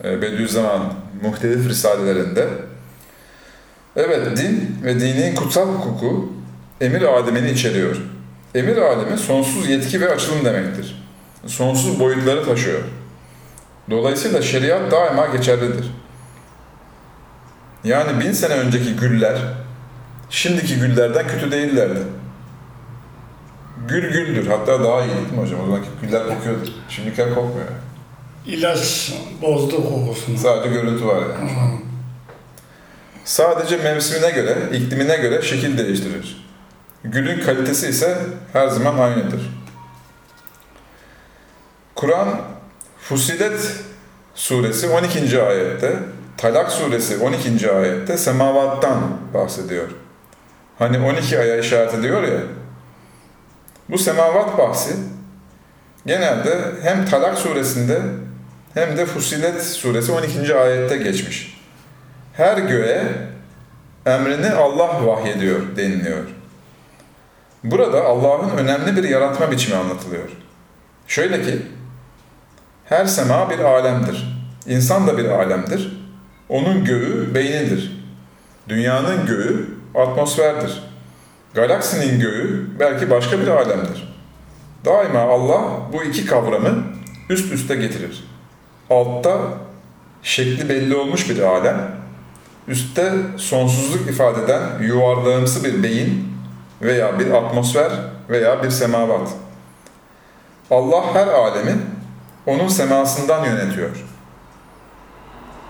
e, 0.03 0.21
Bediüzzaman 0.21 0.93
muhtelif 1.21 1.69
risalelerinde. 1.69 2.47
Evet, 3.95 4.37
din 4.37 4.77
ve 4.83 4.99
dinin 4.99 5.35
kutsal 5.35 5.67
hukuku 5.67 6.33
emir 6.81 7.01
alemini 7.01 7.51
içeriyor. 7.51 7.97
Emir 8.55 8.77
alemi 8.77 9.17
sonsuz 9.17 9.69
yetki 9.69 10.01
ve 10.01 10.11
açılım 10.11 10.45
demektir. 10.45 11.03
Sonsuz 11.45 11.99
boyutları 11.99 12.45
taşıyor. 12.45 12.79
Dolayısıyla 13.89 14.41
şeriat 14.41 14.91
daima 14.91 15.25
geçerlidir. 15.25 15.85
Yani 17.83 18.19
bin 18.19 18.31
sene 18.31 18.53
önceki 18.53 18.95
güller, 18.95 19.37
şimdiki 20.29 20.79
güllerden 20.79 21.27
kötü 21.27 21.51
değillerdi. 21.51 21.99
Gül 23.87 24.11
güldür. 24.13 24.47
Hatta 24.47 24.83
daha 24.83 25.01
iyi 25.01 25.15
değil 25.15 25.31
mi 25.31 25.41
hocam? 25.41 25.59
O 25.61 25.65
zamanki 25.65 25.87
güller 26.01 26.27
kokuyordu. 26.27 26.69
Şimdikiler 26.89 27.35
kokmuyor. 27.35 27.67
İlaç 28.45 29.13
bozdu 29.41 29.89
kokusunu. 29.89 30.37
Sadece 30.37 30.69
görüntü 30.73 31.05
var 31.05 31.21
yani. 31.21 31.51
Hı. 31.51 31.77
Sadece 33.25 33.77
mevsimine 33.77 34.31
göre, 34.31 34.57
iklimine 34.73 35.17
göre 35.17 35.41
şekil 35.41 35.77
değiştirir. 35.77 36.45
Gülün 37.03 37.39
kalitesi 37.45 37.87
ise 37.87 38.17
her 38.53 38.67
zaman 38.67 38.97
aynıdır. 38.97 39.41
Kur'an 41.95 42.41
Fusilet 43.01 43.75
suresi 44.35 44.89
12. 44.89 45.41
ayette, 45.41 45.93
Talak 46.37 46.71
suresi 46.71 47.17
12. 47.17 47.71
ayette 47.71 48.17
semavattan 48.17 49.17
bahsediyor. 49.33 49.87
Hani 50.79 50.99
12 50.99 51.39
aya 51.39 51.57
işaret 51.57 51.93
ediyor 51.93 52.23
ya. 52.23 52.39
Bu 53.89 53.97
semavat 53.97 54.57
bahsi 54.57 54.95
genelde 56.05 56.59
hem 56.83 57.05
Talak 57.05 57.37
suresinde 57.37 58.01
hem 58.73 58.97
de 58.97 59.05
Fusilet 59.05 59.63
suresi 59.63 60.11
12. 60.11 60.55
ayette 60.55 60.97
geçmiş 60.97 61.63
her 62.33 62.57
göğe 62.57 63.03
emrini 64.05 64.49
Allah 64.51 65.07
vahyediyor 65.07 65.75
deniliyor. 65.75 66.23
Burada 67.63 68.03
Allah'ın 68.03 68.57
önemli 68.57 68.95
bir 68.95 69.09
yaratma 69.09 69.51
biçimi 69.51 69.77
anlatılıyor. 69.77 70.29
Şöyle 71.07 71.41
ki, 71.41 71.61
her 72.85 73.05
sema 73.05 73.49
bir 73.49 73.59
alemdir. 73.59 74.47
İnsan 74.67 75.07
da 75.07 75.17
bir 75.17 75.25
alemdir. 75.25 76.03
Onun 76.49 76.85
göğü 76.85 77.35
beynidir. 77.35 78.03
Dünyanın 78.69 79.25
göğü 79.25 79.67
atmosferdir. 79.95 80.83
Galaksinin 81.53 82.19
göğü 82.19 82.79
belki 82.79 83.09
başka 83.09 83.39
bir 83.39 83.47
alemdir. 83.47 84.15
Daima 84.85 85.19
Allah 85.19 85.63
bu 85.93 86.03
iki 86.03 86.25
kavramı 86.25 86.83
üst 87.29 87.53
üste 87.53 87.75
getirir. 87.75 88.23
Altta 88.89 89.37
şekli 90.23 90.69
belli 90.69 90.95
olmuş 90.95 91.29
bir 91.29 91.39
alem, 91.39 92.03
Üstte 92.67 93.13
sonsuzluk 93.37 94.09
ifade 94.09 94.43
eden 94.43 94.61
yuvarlağımsı 94.81 95.63
bir 95.63 95.83
beyin 95.83 96.33
veya 96.81 97.19
bir 97.19 97.31
atmosfer 97.31 97.91
veya 98.29 98.63
bir 98.63 98.69
semavat. 98.69 99.29
Allah 100.71 101.03
her 101.13 101.27
alemi 101.27 101.75
onun 102.45 102.67
semasından 102.67 103.45
yönetiyor. 103.45 103.89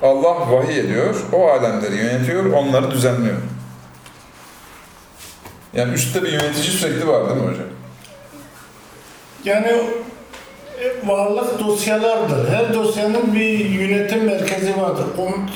Allah 0.01 0.51
vahiy 0.51 0.79
ediyor, 0.79 1.15
o 1.33 1.47
alemleri 1.47 1.95
yönetiyor, 1.95 2.45
onları 2.45 2.91
düzenliyor. 2.91 3.37
Yani 5.75 5.93
üstte 5.93 6.23
bir 6.23 6.31
yönetici 6.31 6.63
sürekli 6.71 7.07
var 7.07 7.29
değil 7.29 7.41
mi 7.41 7.47
hocam? 7.47 7.65
Yani 9.45 9.67
e, 10.81 11.07
varlık 11.07 11.59
dosyalardır. 11.59 12.49
Her 12.49 12.73
dosyanın 12.73 13.33
bir 13.35 13.59
yönetim 13.65 14.23
merkezi 14.25 14.77
vardır. 14.81 15.05
Komut, 15.15 15.49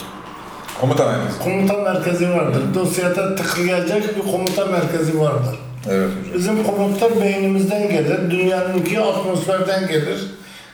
Komutan 0.81 1.07
merkezi. 1.17 1.39
komuta 1.39 1.73
merkezi 1.93 2.29
vardır. 2.29 2.63
Dosyada 2.73 3.35
tıklayacak 3.35 4.15
bir 4.17 4.31
komuta 4.31 4.65
merkezi 4.65 5.19
vardır. 5.19 5.55
Evet 5.89 6.09
hocam. 6.09 6.33
Bizim 6.33 6.63
komutlar 6.63 7.21
beynimizden 7.21 7.89
gelir. 7.89 8.31
Dünyanınki 8.31 8.99
atmosferden 8.99 9.87
gelir. 9.87 10.19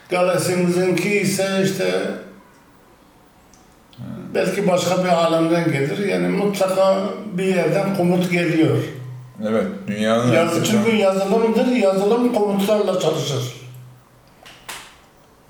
Galaksimizinki 0.09 1.09
ise 1.19 1.47
işte 1.63 2.01
belki 4.35 4.67
başka 4.67 5.03
bir 5.03 5.09
alemden 5.09 5.71
gelir. 5.71 5.97
Yani 6.07 6.27
mutlaka 6.27 6.97
bir 7.33 7.45
yerden 7.55 7.95
komut 7.97 8.31
geliyor. 8.31 8.77
Evet, 9.49 9.67
dünyanın... 9.87 10.31
Yazı, 10.31 10.63
çünkü 10.63 10.95
yazılımdır. 10.95 11.65
Yazılım 11.67 12.33
komutlarla 12.33 12.99
çalışır. 12.99 13.53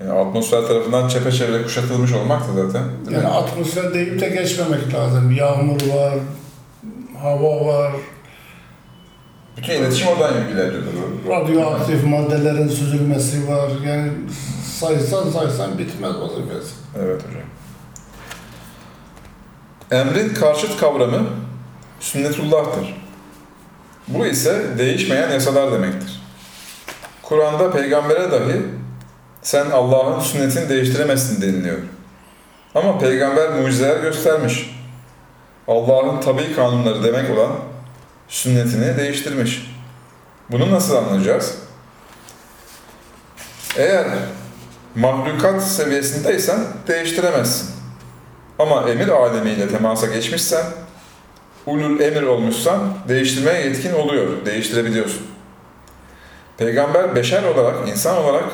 Yani 0.00 0.12
atmosfer 0.12 0.62
tarafından 0.66 1.08
çepeçevre 1.08 1.62
kuşatılmış 1.62 2.12
olmak 2.12 2.40
da 2.48 2.52
zaten. 2.66 2.82
Değil 3.06 3.16
Yani 3.16 3.26
mi? 3.26 3.30
atmosfer 3.32 3.94
deyip 3.94 4.20
de 4.20 4.28
geçmemek 4.28 4.94
lazım. 4.94 5.30
Yağmur 5.32 5.80
var, 5.80 6.14
hava 7.22 7.66
var, 7.66 7.92
Bütün 9.56 9.72
iletişim 9.74 10.08
oradan 10.08 10.34
ilerliyor. 10.48 10.82
radyoaktif 11.28 12.04
maddelerin 12.06 12.68
süzülmesi 12.68 13.48
var. 13.48 13.70
Yani 13.86 14.12
saysan 14.78 15.30
saysan 15.30 15.78
bitmez 15.78 16.12
vazifesi. 16.20 16.74
Evet 16.98 17.20
hocam. 17.28 17.42
Emrin 19.90 20.34
karşıt 20.34 20.76
kavramı 20.80 21.22
sünnetullah'tır. 22.00 23.03
Bu 24.08 24.26
ise 24.26 24.62
değişmeyen 24.78 25.30
yasalar 25.30 25.72
demektir. 25.72 26.22
Kur'an'da 27.22 27.72
peygambere 27.72 28.32
dahi 28.32 28.62
sen 29.42 29.70
Allah'ın 29.70 30.20
sünnetini 30.20 30.68
değiştiremezsin 30.68 31.42
deniliyor. 31.42 31.78
Ama 32.74 32.98
peygamber 32.98 33.50
mucizeler 33.50 34.00
göstermiş. 34.00 34.70
Allah'ın 35.68 36.20
tabi 36.20 36.54
kanunları 36.56 37.04
demek 37.04 37.30
olan 37.30 37.52
sünnetini 38.28 38.96
değiştirmiş. 38.96 39.74
Bunu 40.50 40.70
nasıl 40.70 40.96
anlayacağız? 40.96 41.54
Eğer 43.76 44.06
mahlukat 44.94 45.62
seviyesindeysen 45.62 46.58
değiştiremezsin. 46.88 47.70
Ama 48.58 48.90
emir 48.90 49.08
alemiyle 49.08 49.68
temasa 49.68 50.06
geçmişsen, 50.06 50.64
ulul 51.66 52.00
emir 52.00 52.22
olmuşsan 52.22 52.80
değiştirmeye 53.08 53.60
yetkin 53.60 53.92
oluyor, 53.92 54.46
değiştirebiliyorsun. 54.46 55.26
Peygamber 56.58 57.16
beşer 57.16 57.42
olarak, 57.42 57.88
insan 57.88 58.16
olarak 58.16 58.44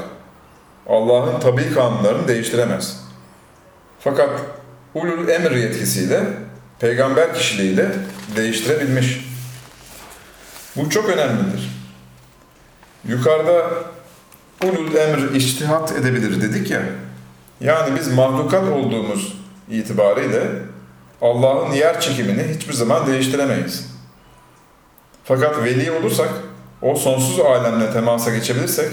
Allah'ın 0.88 1.40
tabi 1.40 1.74
kanunlarını 1.74 2.28
değiştiremez. 2.28 3.00
Fakat 4.00 4.30
ulul 4.94 5.28
emir 5.28 5.50
yetkisiyle, 5.50 6.20
peygamber 6.80 7.34
kişiliğiyle 7.34 7.88
değiştirebilmiş. 8.36 9.30
Bu 10.76 10.90
çok 10.90 11.08
önemlidir. 11.08 11.70
Yukarıda 13.08 13.70
ulul 14.64 14.94
emr 14.94 15.34
içtihat 15.34 15.92
edebilir 15.92 16.42
dedik 16.42 16.70
ya. 16.70 16.82
Yani 17.60 17.98
biz 17.98 18.12
mahlukat 18.12 18.68
olduğumuz 18.68 19.36
itibariyle 19.68 20.42
Allah'ın 21.22 21.72
yer 21.72 22.00
çekimini 22.00 22.54
hiçbir 22.54 22.72
zaman 22.72 23.06
değiştiremeyiz. 23.06 23.90
Fakat 25.24 25.64
veli 25.64 25.92
olursak 25.92 26.28
o 26.82 26.94
sonsuz 26.94 27.40
alemle 27.40 27.92
temasa 27.92 28.34
geçebilirsek, 28.34 28.92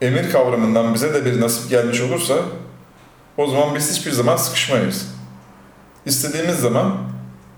emir 0.00 0.30
kavramından 0.30 0.94
bize 0.94 1.14
de 1.14 1.24
bir 1.24 1.40
nasip 1.40 1.70
gelmiş 1.70 2.00
olursa, 2.00 2.34
o 3.36 3.46
zaman 3.46 3.74
biz 3.74 3.96
hiçbir 3.96 4.12
zaman 4.12 4.36
sıkışmayız. 4.36 5.06
İstediğimiz 6.06 6.58
zaman, 6.58 6.96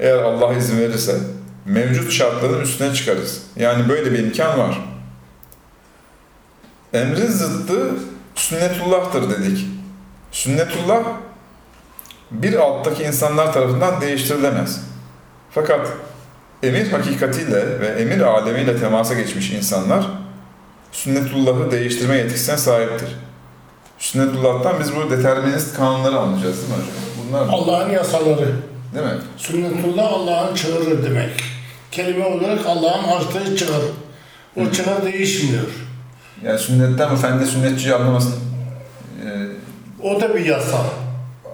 eğer 0.00 0.18
Allah 0.18 0.54
izin 0.54 0.78
verirse, 0.78 1.20
mevcut 1.64 2.12
şartların 2.12 2.62
üstüne 2.62 2.94
çıkarız. 2.94 3.42
Yani 3.56 3.88
böyle 3.88 4.12
bir 4.12 4.18
imkan 4.18 4.58
var. 4.58 4.84
Emrin 6.92 7.26
zıttı 7.26 7.90
sünnetullah'tır 8.34 9.30
dedik. 9.30 9.66
Sünnetullah 10.32 11.04
bir 12.30 12.54
alttaki 12.54 13.02
insanlar 13.02 13.52
tarafından 13.52 14.00
değiştirilemez. 14.00 14.80
Fakat 15.50 15.88
emir 16.62 16.92
hakikatiyle 16.92 17.80
ve 17.80 17.86
emir 17.86 18.20
alemiyle 18.20 18.80
temasa 18.80 19.14
geçmiş 19.14 19.50
insanlar 19.50 20.06
sünnetullahı 20.92 21.70
değiştirme 21.70 22.16
yetkisine 22.16 22.56
sahiptir. 22.56 23.08
Sünnetullah'tan 23.98 24.74
biz 24.80 24.96
bu 24.96 25.10
determinist 25.10 25.76
kanunları 25.76 26.18
anlayacağız 26.18 26.56
değil 26.56 26.68
mi 26.68 26.74
hocam? 26.74 26.88
Bunlar? 27.28 27.58
Allah'ın 27.58 27.90
yasaları. 27.90 28.48
Değil 28.94 29.06
mi? 29.06 29.20
Sünnetullah 29.36 30.12
Allah'ın 30.12 30.54
çığırı 30.54 31.04
demek. 31.04 31.30
Kelime 31.92 32.24
olarak 32.24 32.66
Allah'ın 32.66 33.18
açtığı 33.18 33.56
çığır. 33.56 33.82
O 34.56 34.70
çığır 34.70 35.12
değişmiyor. 35.12 35.64
Yani 36.44 36.58
sünnetten 36.58 37.10
bu 37.12 37.16
fende 37.16 37.46
sünnetçiyi 37.46 37.94
anlamasın. 37.94 38.34
Ee, 39.26 39.46
O 40.02 40.20
da 40.20 40.34
bir 40.34 40.46
yasa. 40.46 40.78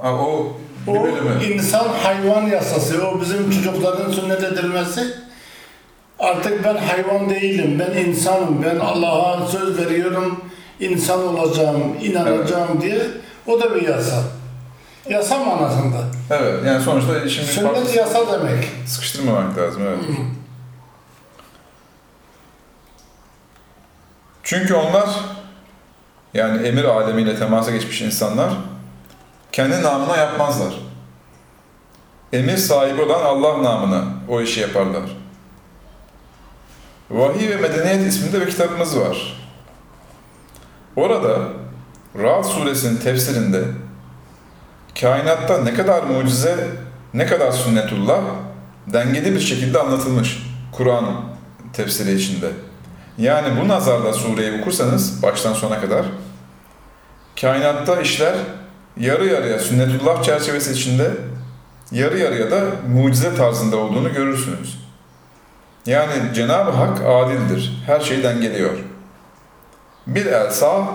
Ha, 0.02 0.12
o 0.14 0.56
O 0.86 0.94
bölümü. 0.94 1.44
insan 1.44 1.88
hayvan 2.02 2.42
yasası. 2.46 3.06
O 3.08 3.20
bizim 3.20 3.50
çocukların 3.50 4.12
sünnet 4.12 4.44
edilmesi. 4.44 5.06
Artık 6.18 6.64
ben 6.64 6.76
hayvan 6.76 7.30
değilim. 7.30 7.78
Ben 7.78 7.98
insanım. 8.00 8.62
Ben 8.62 8.78
Allah'a 8.78 9.46
söz 9.46 9.78
veriyorum. 9.78 10.44
insan 10.80 11.28
olacağım, 11.28 11.82
inanacağım 12.02 12.80
diye. 12.80 13.00
O 13.46 13.60
da 13.60 13.74
bir 13.74 13.82
yasa. 13.88 14.22
Yasa 15.08 15.44
manasında. 15.44 15.96
Evet 16.30 16.64
yani 16.66 16.82
sonuçta 16.82 17.28
şimdi 17.28 17.46
Sünnet 17.48 17.96
yasa 17.96 18.32
demek. 18.40 18.68
Sıkıştırmamak 18.86 19.58
lazım 19.58 19.82
evet. 19.88 19.98
Çünkü 24.42 24.74
onlar 24.74 25.08
yani 26.34 26.66
emir 26.66 26.84
alemiyle 26.84 27.38
temasa 27.38 27.70
geçmiş 27.70 28.02
insanlar 28.02 28.52
kendi 29.52 29.82
namına 29.82 30.16
yapmazlar. 30.16 30.74
Emir 32.32 32.56
sahibi 32.56 33.02
olan 33.02 33.24
Allah 33.24 33.62
namına 33.62 34.04
o 34.28 34.40
işi 34.40 34.60
yaparlar. 34.60 35.02
Vahiy 37.10 37.50
ve 37.50 37.56
Medeniyet 37.56 38.06
isminde 38.06 38.40
bir 38.40 38.50
kitabımız 38.50 39.00
var. 39.00 39.44
Orada 40.96 41.38
Ra'd 42.18 42.44
suresinin 42.44 42.96
tefsirinde 42.96 43.64
kainatta 45.00 45.58
ne 45.58 45.74
kadar 45.74 46.02
mucize, 46.02 46.68
ne 47.14 47.26
kadar 47.26 47.52
sünnetullah 47.52 48.20
dengeli 48.86 49.34
bir 49.34 49.40
şekilde 49.40 49.80
anlatılmış 49.80 50.42
Kur'an 50.72 51.04
tefsiri 51.72 52.14
içinde. 52.14 52.50
Yani 53.18 53.60
bu 53.60 53.68
nazarla 53.68 54.12
sureyi 54.12 54.60
okursanız 54.60 55.22
baştan 55.22 55.52
sona 55.52 55.80
kadar 55.80 56.06
kainatta 57.40 58.00
işler 58.00 58.34
yarı 59.00 59.26
yarıya 59.26 59.58
sünnetullah 59.58 60.22
çerçevesi 60.22 60.72
içinde 60.72 61.10
yarı 61.92 62.18
yarıya 62.18 62.50
da 62.50 62.62
mucize 62.94 63.34
tarzında 63.34 63.76
olduğunu 63.76 64.12
görürsünüz. 64.12 64.78
Yani 65.86 66.12
Cenab-ı 66.34 66.70
Hak 66.70 67.00
adildir. 67.06 67.82
Her 67.86 68.00
şey 68.00 68.22
dengeliyor. 68.22 68.78
Bir 70.06 70.26
el 70.26 70.50
sağ, 70.50 70.86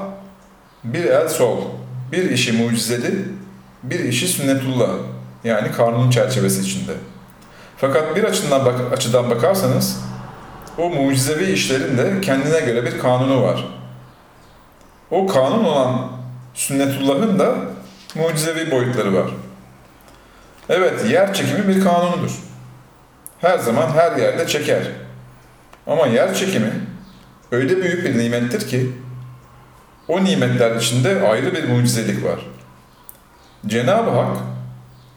bir 0.83 1.05
el 1.05 1.29
sol. 1.29 1.61
Bir 2.11 2.29
işi 2.29 2.51
mucizeli, 2.51 3.25
bir 3.83 3.99
işi 3.99 4.27
sünnetullah. 4.27 4.89
Yani 5.43 5.71
kanun 5.71 6.09
çerçevesi 6.09 6.61
içinde. 6.61 6.91
Fakat 7.77 8.15
bir 8.15 8.23
açıdan, 8.23 8.65
bak 8.65 8.75
açıdan 8.93 9.29
bakarsanız 9.29 9.99
o 10.77 10.89
mucizevi 10.89 11.51
işlerin 11.51 11.97
de 11.97 12.21
kendine 12.21 12.59
göre 12.59 12.85
bir 12.85 12.99
kanunu 12.99 13.43
var. 13.43 13.65
O 15.11 15.27
kanun 15.27 15.63
olan 15.63 16.11
sünnetullahın 16.53 17.39
da 17.39 17.55
mucizevi 18.15 18.71
boyutları 18.71 19.13
var. 19.13 19.29
Evet, 20.69 21.09
yer 21.09 21.33
çekimi 21.33 21.67
bir 21.67 21.83
kanunudur. 21.83 22.31
Her 23.39 23.57
zaman 23.57 23.89
her 23.89 24.17
yerde 24.17 24.47
çeker. 24.47 24.83
Ama 25.87 26.07
yer 26.07 26.33
çekimi 26.33 26.71
öyle 27.51 27.77
büyük 27.77 28.05
bir 28.05 28.17
nimettir 28.17 28.67
ki 28.67 28.91
o 30.07 30.23
nimetler 30.23 30.75
içinde 30.75 31.27
ayrı 31.29 31.53
bir 31.53 31.69
mucizelik 31.69 32.23
var. 32.25 32.39
Cenab-ı 33.67 34.09
Hak 34.09 34.37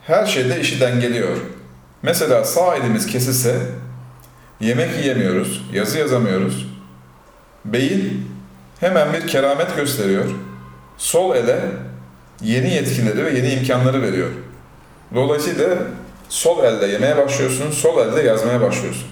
her 0.06 0.26
şeyde 0.26 0.60
işi 0.60 0.80
dengeliyor. 0.80 1.36
Mesela 2.02 2.44
sağ 2.44 2.76
elimiz 2.76 3.06
kesilse 3.06 3.56
yemek 4.60 4.98
yiyemiyoruz, 4.98 5.62
yazı 5.72 5.98
yazamıyoruz. 5.98 6.66
Beyin 7.64 8.30
hemen 8.80 9.12
bir 9.12 9.26
keramet 9.26 9.76
gösteriyor. 9.76 10.24
Sol 10.98 11.36
ele 11.36 11.60
yeni 12.42 12.74
yetkileri 12.74 13.24
ve 13.24 13.30
yeni 13.30 13.48
imkanları 13.52 14.02
veriyor. 14.02 14.28
Dolayısıyla 15.14 15.68
sol 16.28 16.64
elde 16.64 16.86
yemeye 16.86 17.16
başlıyorsun, 17.16 17.70
sol 17.70 17.98
elde 18.06 18.22
yazmaya 18.22 18.60
başlıyorsun. 18.60 19.04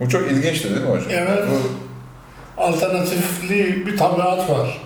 Bu 0.00 0.08
çok 0.08 0.30
ilginçti 0.30 0.70
değil 0.70 0.80
mi 0.80 0.88
hocam? 0.90 1.06
Evet. 1.10 1.44
Bu- 1.50 2.62
Alternatifli 2.62 3.86
bir 3.86 3.96
tabiat 3.96 4.50
var. 4.50 4.80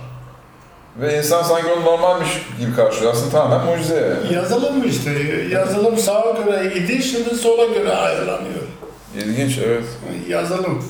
ve 1.01 1.17
insan 1.17 1.43
sanki 1.43 1.67
onu 1.71 1.85
normalmiş 1.85 2.29
gibi 2.59 2.75
karşılıyor. 2.75 3.13
Aslında 3.13 3.29
tamamen 3.31 3.65
mucize 3.77 3.95
yani. 4.25 4.33
Yazılım 4.35 4.87
işte. 4.87 5.11
Yazılım 5.51 5.97
sağa 5.97 6.37
göre 6.45 6.73
idi, 6.75 7.03
şimdi 7.03 7.35
sola 7.35 7.65
göre 7.65 7.91
ayrılanıyor. 7.91 8.63
İlginç, 9.17 9.57
evet. 9.65 9.83
Yazılım. 10.27 10.85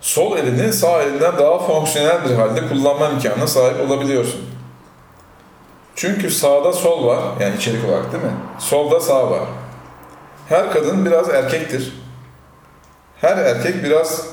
Sol 0.00 0.38
elini 0.38 0.72
sağ 0.72 1.02
elinden 1.02 1.38
daha 1.38 1.58
fonksiyonel 1.58 2.24
bir 2.30 2.34
halde 2.34 2.68
kullanma 2.68 3.08
imkanına 3.08 3.46
sahip 3.46 3.80
olabiliyorsun. 3.90 4.40
Çünkü 5.96 6.30
sağda 6.30 6.72
sol 6.72 7.06
var, 7.06 7.22
yani 7.40 7.56
içerik 7.56 7.84
olarak 7.84 8.12
değil 8.12 8.24
mi? 8.24 8.30
Solda 8.58 9.00
sağ 9.00 9.30
var. 9.30 9.42
Her 10.48 10.72
kadın 10.72 11.06
biraz 11.06 11.28
erkektir. 11.28 11.92
Her 13.20 13.36
erkek 13.36 13.84
biraz 13.84 14.26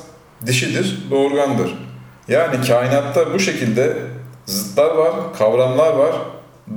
dişidir, 0.46 0.98
doğurgandır. 1.10 1.74
Yani 2.28 2.66
kainatta 2.66 3.34
bu 3.34 3.38
şekilde 3.38 3.96
zıtlar 4.46 4.94
var, 4.94 5.14
kavramlar 5.38 5.92
var, 5.92 6.14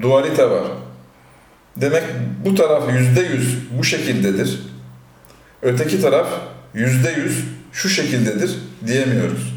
dualite 0.01 0.49
var. 0.49 0.63
Demek 1.77 2.03
bu 2.45 2.55
taraf 2.55 2.83
yüzde 2.91 3.21
yüz 3.21 3.77
bu 3.79 3.83
şekildedir. 3.83 4.61
Öteki 5.61 6.01
taraf 6.01 6.27
yüzde 6.73 7.11
yüz 7.11 7.45
şu 7.71 7.89
şekildedir 7.89 8.59
diyemiyoruz. 8.87 9.53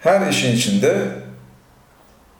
Her 0.00 0.30
işin 0.30 0.56
içinde 0.56 0.98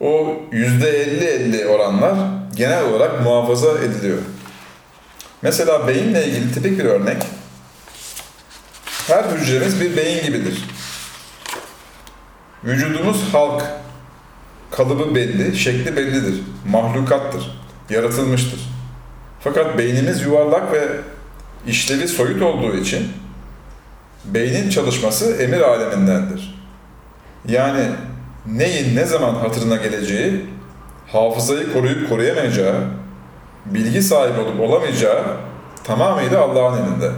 o 0.00 0.36
yüzde 0.52 0.90
elli 0.90 1.24
elli 1.24 1.66
oranlar 1.66 2.14
genel 2.56 2.84
olarak 2.84 3.24
muhafaza 3.24 3.78
ediliyor. 3.78 4.18
Mesela 5.42 5.88
beyinle 5.88 6.26
ilgili 6.26 6.52
tipik 6.52 6.78
bir 6.78 6.84
örnek. 6.84 7.22
Her 9.06 9.24
hücremiz 9.24 9.80
bir 9.80 9.96
beyin 9.96 10.24
gibidir. 10.24 10.64
Vücudumuz 12.64 13.22
halk, 13.32 13.62
kalıbı 14.70 15.14
belli, 15.14 15.56
şekli 15.56 15.96
bellidir, 15.96 16.42
mahlukattır, 16.66 17.60
yaratılmıştır. 17.90 18.60
Fakat 19.40 19.78
beynimiz 19.78 20.22
yuvarlak 20.22 20.72
ve 20.72 20.88
işlevi 21.66 22.08
soyut 22.08 22.42
olduğu 22.42 22.76
için 22.76 23.12
beynin 24.24 24.70
çalışması 24.70 25.36
emir 25.42 25.60
alemindendir. 25.60 26.54
Yani 27.48 27.88
neyin 28.56 28.96
ne 28.96 29.04
zaman 29.04 29.34
hatırına 29.34 29.76
geleceği, 29.76 30.46
hafızayı 31.06 31.72
koruyup 31.72 32.08
koruyamayacağı, 32.08 32.74
bilgi 33.66 34.02
sahibi 34.02 34.40
olup 34.40 34.60
olamayacağı 34.60 35.24
tamamıyla 35.84 36.40
Allah'ın 36.40 36.82
elinde. 36.82 37.10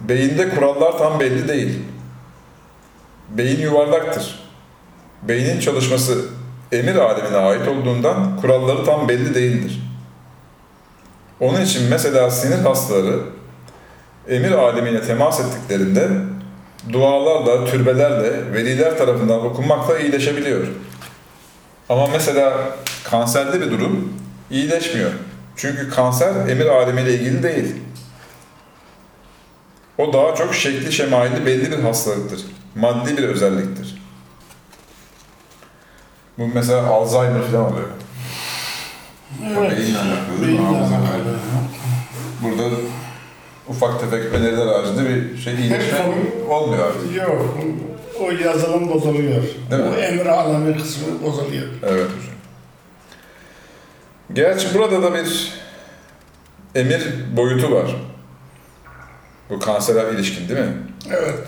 Beyinde 0.00 0.48
kurallar 0.48 0.98
tam 0.98 1.20
belli 1.20 1.48
değil. 1.48 1.78
Beyin 3.30 3.60
yuvarlaktır. 3.60 4.46
Beynin 5.22 5.60
çalışması 5.60 6.24
emir 6.72 6.96
alemine 6.96 7.36
ait 7.36 7.68
olduğundan 7.68 8.36
kuralları 8.36 8.84
tam 8.84 9.08
belli 9.08 9.34
değildir. 9.34 9.82
Onun 11.40 11.60
için 11.60 11.88
mesela 11.90 12.30
sinir 12.30 12.58
hastaları 12.58 13.20
emir 14.28 14.50
alemiyle 14.52 15.02
temas 15.02 15.40
ettiklerinde 15.40 16.08
dualarla, 16.92 17.64
türbelerle, 17.64 18.52
veliler 18.52 18.98
tarafından 18.98 19.44
okunmakla 19.44 19.98
iyileşebiliyor. 19.98 20.66
Ama 21.88 22.06
mesela 22.06 22.58
kanserde 23.04 23.60
bir 23.60 23.70
durum 23.70 24.12
iyileşmiyor. 24.50 25.10
Çünkü 25.56 25.90
kanser 25.90 26.48
emir 26.48 26.66
alemiyle 26.66 27.14
ilgili 27.14 27.42
değil. 27.42 27.74
O 29.98 30.12
daha 30.12 30.34
çok 30.34 30.54
şekli 30.54 30.92
şemaili 30.92 31.46
belli 31.46 31.70
bir 31.70 31.78
hastalıktır. 31.78 32.40
Maddi 32.74 33.16
bir 33.16 33.22
özelliktir. 33.22 34.02
Bu 36.38 36.46
mesela 36.54 36.86
Alzheimer 36.86 37.42
falan 37.42 37.72
oluyor. 37.72 37.88
Evet. 39.44 39.78
beyinle 39.78 39.98
alakalı 39.98 40.46
değil 40.46 40.60
mi? 40.60 40.66
Burada 42.42 42.64
ufak 43.68 44.00
tefek 44.00 44.34
öneriler 44.34 44.66
haricinde 44.66 45.08
bir 45.08 45.38
şey 45.38 45.54
iyileşme 45.54 45.98
Hep- 45.98 46.50
olmuyor 46.50 46.86
artık. 46.86 47.16
Yok, 47.16 47.56
o 48.20 48.30
yazılım 48.30 48.88
bozuluyor. 48.88 49.42
Değil 49.70 49.82
mi? 49.82 49.88
O 49.96 49.98
emir 49.98 50.26
alemi 50.26 50.76
kısmı 50.78 51.22
bozuluyor. 51.22 51.66
Evet 51.82 52.06
hocam. 52.06 52.36
Gerçi 54.32 54.74
burada 54.74 55.02
da 55.02 55.14
bir 55.14 55.52
emir 56.74 57.02
boyutu 57.36 57.72
var. 57.72 57.96
Bu 59.50 59.58
kansere 59.58 60.14
ilişkin 60.14 60.48
değil 60.48 60.60
mi? 60.60 60.72
Evet. 61.10 61.38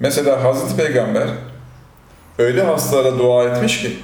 Mesela 0.00 0.44
Hazreti 0.44 0.76
Peygamber 0.76 1.28
öyle 2.38 2.62
hastalara 2.62 3.18
dua 3.18 3.44
etmiş 3.44 3.80
ki 3.82 3.96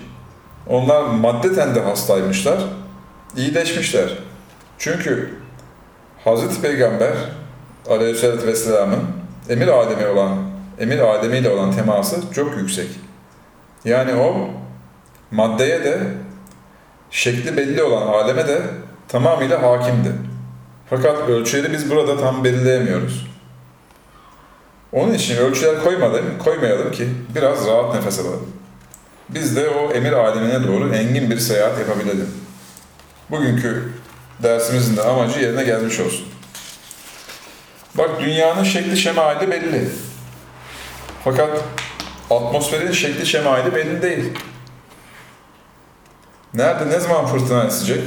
onlar 0.66 1.02
maddeten 1.02 1.74
de 1.74 1.80
hastaymışlar, 1.80 2.58
iyileşmişler. 3.36 4.18
Çünkü 4.78 5.34
Hazreti 6.24 6.62
Peygamber 6.62 7.12
Aleyhisselatü 7.90 8.46
Vesselam'ın 8.46 9.00
emir 9.48 9.68
alemi 9.68 10.06
olan, 10.06 10.38
emir 10.78 10.98
alemiyle 10.98 11.50
olan 11.50 11.72
teması 11.72 12.32
çok 12.34 12.56
yüksek. 12.56 12.88
Yani 13.84 14.14
o 14.14 14.50
maddeye 15.30 15.84
de 15.84 15.98
şekli 17.10 17.56
belli 17.56 17.82
olan 17.82 18.06
aleme 18.06 18.48
de 18.48 18.62
tamamıyla 19.08 19.62
hakimdi. 19.62 20.12
Fakat 20.90 21.28
ölçüleri 21.28 21.72
biz 21.72 21.90
burada 21.90 22.20
tam 22.20 22.44
belirleyemiyoruz. 22.44 23.26
Onun 24.92 25.14
için 25.14 25.36
ölçüler 25.36 25.82
koymadım, 25.84 26.24
koymayalım 26.44 26.92
ki 26.92 27.08
biraz 27.34 27.66
rahat 27.66 27.94
nefes 27.94 28.20
alalım. 28.20 28.52
Biz 29.28 29.56
de 29.56 29.68
o 29.68 29.92
emir 29.92 30.12
alemine 30.12 30.68
doğru 30.68 30.94
engin 30.94 31.30
bir 31.30 31.38
seyahat 31.38 31.78
yapabilelim. 31.78 32.28
Bugünkü 33.30 33.82
dersimizin 34.42 34.96
de 34.96 35.02
amacı 35.02 35.40
yerine 35.40 35.64
gelmiş 35.64 36.00
olsun. 36.00 36.28
Bak 37.94 38.10
dünyanın 38.20 38.64
şekli 38.64 38.96
şemali 38.96 39.50
belli. 39.50 39.88
Fakat 41.24 41.64
atmosferin 42.30 42.92
şekli 42.92 43.26
şemali 43.26 43.74
belli 43.74 44.02
değil. 44.02 44.32
Nerede 46.54 46.90
ne 46.90 47.00
zaman 47.00 47.26
fırtına 47.26 47.64
esecek? 47.64 48.00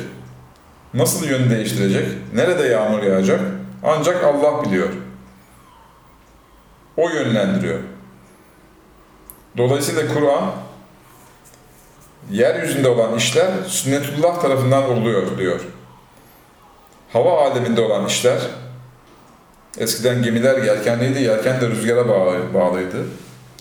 Nasıl 0.93 1.25
yön 1.25 1.49
değiştirecek? 1.49 2.07
Nerede 2.33 2.67
yağmur 2.67 3.03
yağacak? 3.03 3.41
Ancak 3.83 4.23
Allah 4.23 4.63
biliyor. 4.63 4.89
O 6.97 7.09
yönlendiriyor. 7.09 7.79
Dolayısıyla 9.57 10.13
Kur'an 10.13 10.51
yeryüzünde 12.31 12.89
olan 12.89 13.15
işler 13.15 13.51
sünnetullah 13.67 14.41
tarafından 14.41 14.83
oluyor 14.83 15.37
diyor. 15.37 15.59
Hava 17.13 17.41
aleminde 17.41 17.81
olan 17.81 18.05
işler 18.05 18.37
eskiden 19.77 20.23
gemiler 20.23 20.63
yelkenliydi, 20.63 21.23
yelken 21.23 21.61
de 21.61 21.69
rüzgara 21.69 22.07
bağlı, 22.09 22.53
bağlıydı 22.53 23.05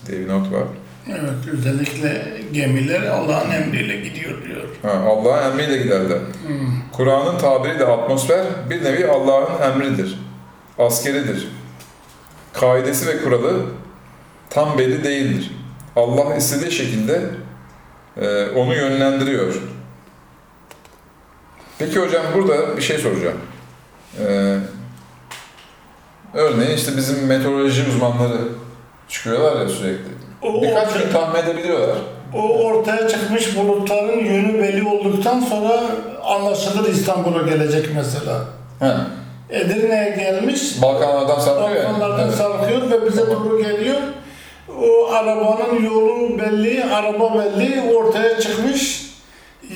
diye 0.07 0.19
bir 0.19 0.27
not 0.27 0.53
var. 0.53 0.63
Evet, 1.09 1.53
özellikle 1.53 2.37
gemiler 2.51 3.01
Allah'ın 3.01 3.51
emriyle 3.51 3.97
gidiyor 3.97 4.45
diyor. 4.45 4.61
Ha, 4.81 4.91
Allah'ın 4.91 5.51
emriyle 5.51 5.77
giderler. 5.77 6.17
Hmm. 6.47 6.57
Kur'an'ın 6.93 7.39
tabiriyle 7.39 7.85
atmosfer 7.85 8.45
bir 8.69 8.83
nevi 8.83 9.07
Allah'ın 9.07 9.71
emridir. 9.71 10.19
Askeridir. 10.79 11.47
Kaidesi 12.53 13.07
ve 13.07 13.23
kuralı 13.23 13.65
tam 14.49 14.77
belli 14.77 15.03
değildir. 15.03 15.51
Allah 15.95 16.35
istediği 16.35 16.71
şekilde 16.71 17.21
e, 18.21 18.45
onu 18.45 18.75
yönlendiriyor. 18.75 19.61
Peki 21.79 21.99
hocam 21.99 22.23
burada 22.35 22.77
bir 22.77 22.81
şey 22.81 22.97
soracağım. 22.97 23.37
E, 24.27 24.55
örneğin 26.33 26.77
işte 26.77 26.97
bizim 26.97 27.25
meteoroloji 27.25 27.83
uzmanları 27.89 28.37
çıkıyorlar 29.09 29.61
ya 29.61 29.69
sürekli. 29.69 30.05
O, 30.41 30.61
Birkaç 30.61 30.87
ortaya, 30.87 31.03
gün 31.05 31.11
tahmin 31.11 31.39
edebiliyorlar. 31.39 31.97
o 32.33 32.39
ortaya 32.65 33.07
çıkmış 33.07 33.57
bulutların 33.57 34.19
yönü 34.25 34.61
belli 34.63 34.87
olduktan 34.87 35.39
sonra 35.39 35.81
anlaşılır 36.25 36.89
İstanbul'a 36.89 37.41
gelecek 37.41 37.89
mesela. 37.95 38.41
He. 38.79 38.93
Edirne'ye 39.49 40.09
gelmiş, 40.09 40.81
Balkanlardan 40.81 41.39
sarkıyor 41.39 41.69
yani. 41.83 41.93
Balkanlardan 41.93 42.27
Evet. 42.27 42.37
sarkıyor 42.37 42.91
ve 42.91 43.05
bize 43.05 43.27
doğru 43.27 43.57
geliyor. 43.63 43.97
O 44.81 45.11
arabanın 45.13 45.83
yolu 45.85 46.39
belli, 46.39 46.83
araba 46.93 47.33
belli, 47.39 47.81
ortaya 47.95 48.39
çıkmış. 48.41 49.07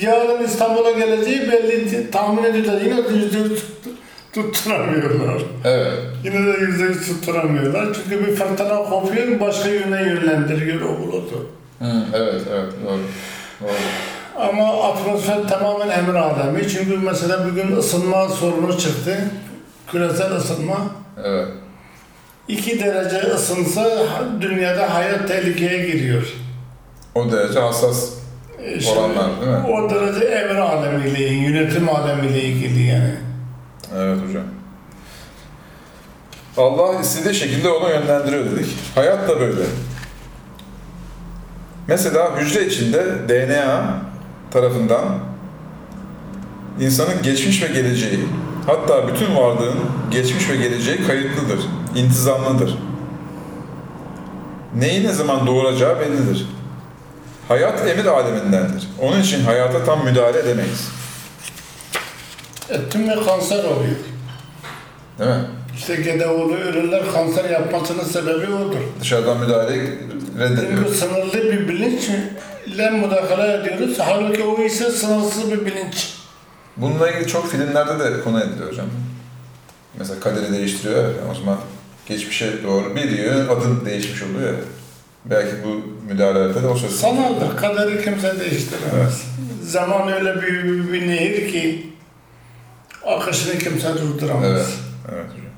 Yarın 0.02 0.44
İstanbul'a 0.44 0.92
geleceği 0.92 1.52
belli, 1.52 2.12
tahmin 2.12 2.44
ediyorlar. 2.44 2.82
Yine 2.82 2.98
de 2.98 3.14
yüzde 3.14 3.38
yüz 3.38 3.64
tut- 3.64 3.96
tutturamıyorlar. 4.34 5.42
Evet. 5.66 5.94
Yine 6.24 6.46
de 6.54 6.58
yüzde 6.60 6.84
yüz 6.84 7.08
tutturamıyorlar. 7.08 7.88
Çünkü 7.94 8.28
bir 8.28 8.36
fırtına 8.36 8.84
kopuyor, 8.84 9.39
başka 9.39 9.70
yöne 9.70 10.02
yönlendiriyor 10.02 10.82
o 10.82 11.00
bulutu. 11.00 11.50
Hı, 11.80 12.04
evet, 12.14 12.42
evet, 12.54 12.74
doğru. 12.86 13.00
Doğru. 13.62 13.72
Ama 14.50 14.84
atmosfer 14.84 15.48
tamamen 15.48 15.89
emir 15.89 16.14
alemi. 16.14 16.68
Çünkü 16.70 16.98
mesela 16.98 17.48
bugün 17.52 17.76
ısınma 17.78 18.30
sorunu 18.30 18.78
çıktı. 18.78 19.18
Küresel 19.92 20.32
ısınma. 20.36 20.78
Evet. 21.24 21.48
2 22.48 22.80
derece 22.80 23.18
ısınsa 23.18 23.88
dünyada 24.42 24.94
hayat 24.96 25.28
tehlikeye 25.28 25.86
giriyor. 25.86 26.34
O 27.16 27.32
derece 27.32 27.60
hassas 27.60 28.10
E, 28.64 28.80
şimdi 28.80 28.99
oranlar 28.99 29.41
değil 29.41 29.51
mi? 29.51 29.68
O 29.68 29.89
derece 29.89 30.26
emir 30.26 30.55
alemiyle, 30.55 31.24
yönetim 31.24 31.89
alemiyle 31.89 32.41
ilgili 32.43 32.84
yani. 32.84 33.16
Evet 33.95 34.18
hocam. 34.28 34.43
Allah 36.57 36.99
istediği 36.99 37.34
şekilde 37.34 37.70
onu 37.70 37.89
yönlendiriyor 37.89 38.45
dedik. 38.45 38.68
Hayat 38.95 39.30
da 39.30 39.39
böyle. 39.39 39.62
Mesela 41.88 42.38
hücre 42.38 42.66
içinde 42.66 43.05
DNA 43.30 43.93
tarafından 44.51 45.03
insanın 46.80 47.22
geçmiş 47.24 47.64
ve 47.64 47.68
geleceği, 47.68 48.20
hatta 48.66 49.07
bütün 49.07 49.36
varlığın 49.36 49.80
geçmiş 50.12 50.49
ve 50.49 50.55
geleceği 50.55 51.07
kayıtlıdır, 51.07 51.59
intizamlıdır. 51.95 52.78
Neyi 54.76 55.03
ne 55.03 55.12
zaman 55.12 55.47
doğuracağı 55.47 55.99
bellidir. 55.99 56.47
Hayat 57.52 57.88
emir 57.88 58.06
alemindendir. 58.06 58.88
Onun 58.99 59.22
için 59.22 59.43
hayata 59.43 59.86
tam 59.86 60.06
müdahale 60.06 60.39
edemeyiz. 60.39 60.88
Ettim 62.70 63.10
ve 63.10 63.26
kanser 63.26 63.64
oluyor. 63.64 63.95
Değil 65.20 65.30
mi? 65.30 65.45
İşte 65.78 65.95
Gedeoğlu 65.95 66.58
ürünler 66.58 67.12
kanser 67.14 67.49
yapmasının 67.49 68.04
sebebi 68.04 68.54
odur. 68.54 68.78
Dışarıdan 69.02 69.38
müdahale 69.39 69.76
reddediyor. 70.39 70.78
Çünkü 70.78 70.97
sınırlı 70.97 71.34
bir 71.34 71.68
bilinçle 71.68 72.89
müdahale 72.91 73.54
ediyoruz. 73.54 73.97
Halbuki 73.99 74.43
o 74.43 74.62
ise 74.62 74.89
sınırsız 74.89 75.52
bir 75.52 75.66
bilinç. 75.66 76.14
Bununla 76.78 77.12
ilgili 77.12 77.28
çok 77.28 77.52
filmlerde 77.52 77.99
de 77.99 78.24
konu 78.24 78.43
ediliyor 78.43 78.70
hocam. 78.72 78.88
Mesela 79.99 80.20
kaderi 80.20 80.54
değiştiriyor 80.54 81.04
ya, 81.04 81.32
o 81.32 81.36
zaman 81.36 81.58
geçmişe 82.06 82.64
doğru 82.64 82.95
bir 82.95 83.18
diyor, 83.18 83.49
adın 83.49 83.86
değişmiş 83.86 84.24
oluyor. 84.24 84.54
Belki 85.26 85.51
bu 85.63 85.82
müdahalelerde 86.13 86.63
de 86.63 86.67
o 86.67 86.76
söz. 86.76 86.99
Sanaldır. 86.99 87.57
Kaderi 87.57 88.03
kimse 88.03 88.39
değiştiremez. 88.39 89.24
Zaman 89.63 90.13
öyle 90.13 90.41
bir, 90.41 90.63
bir, 90.63 90.93
bir 90.93 91.07
nehir 91.07 91.51
ki 91.51 91.93
akışını 93.05 93.59
kimse 93.59 93.93
durduramaz. 93.93 94.45
Evet, 94.45 94.67
evet 95.11 95.26
hocam. 95.26 95.51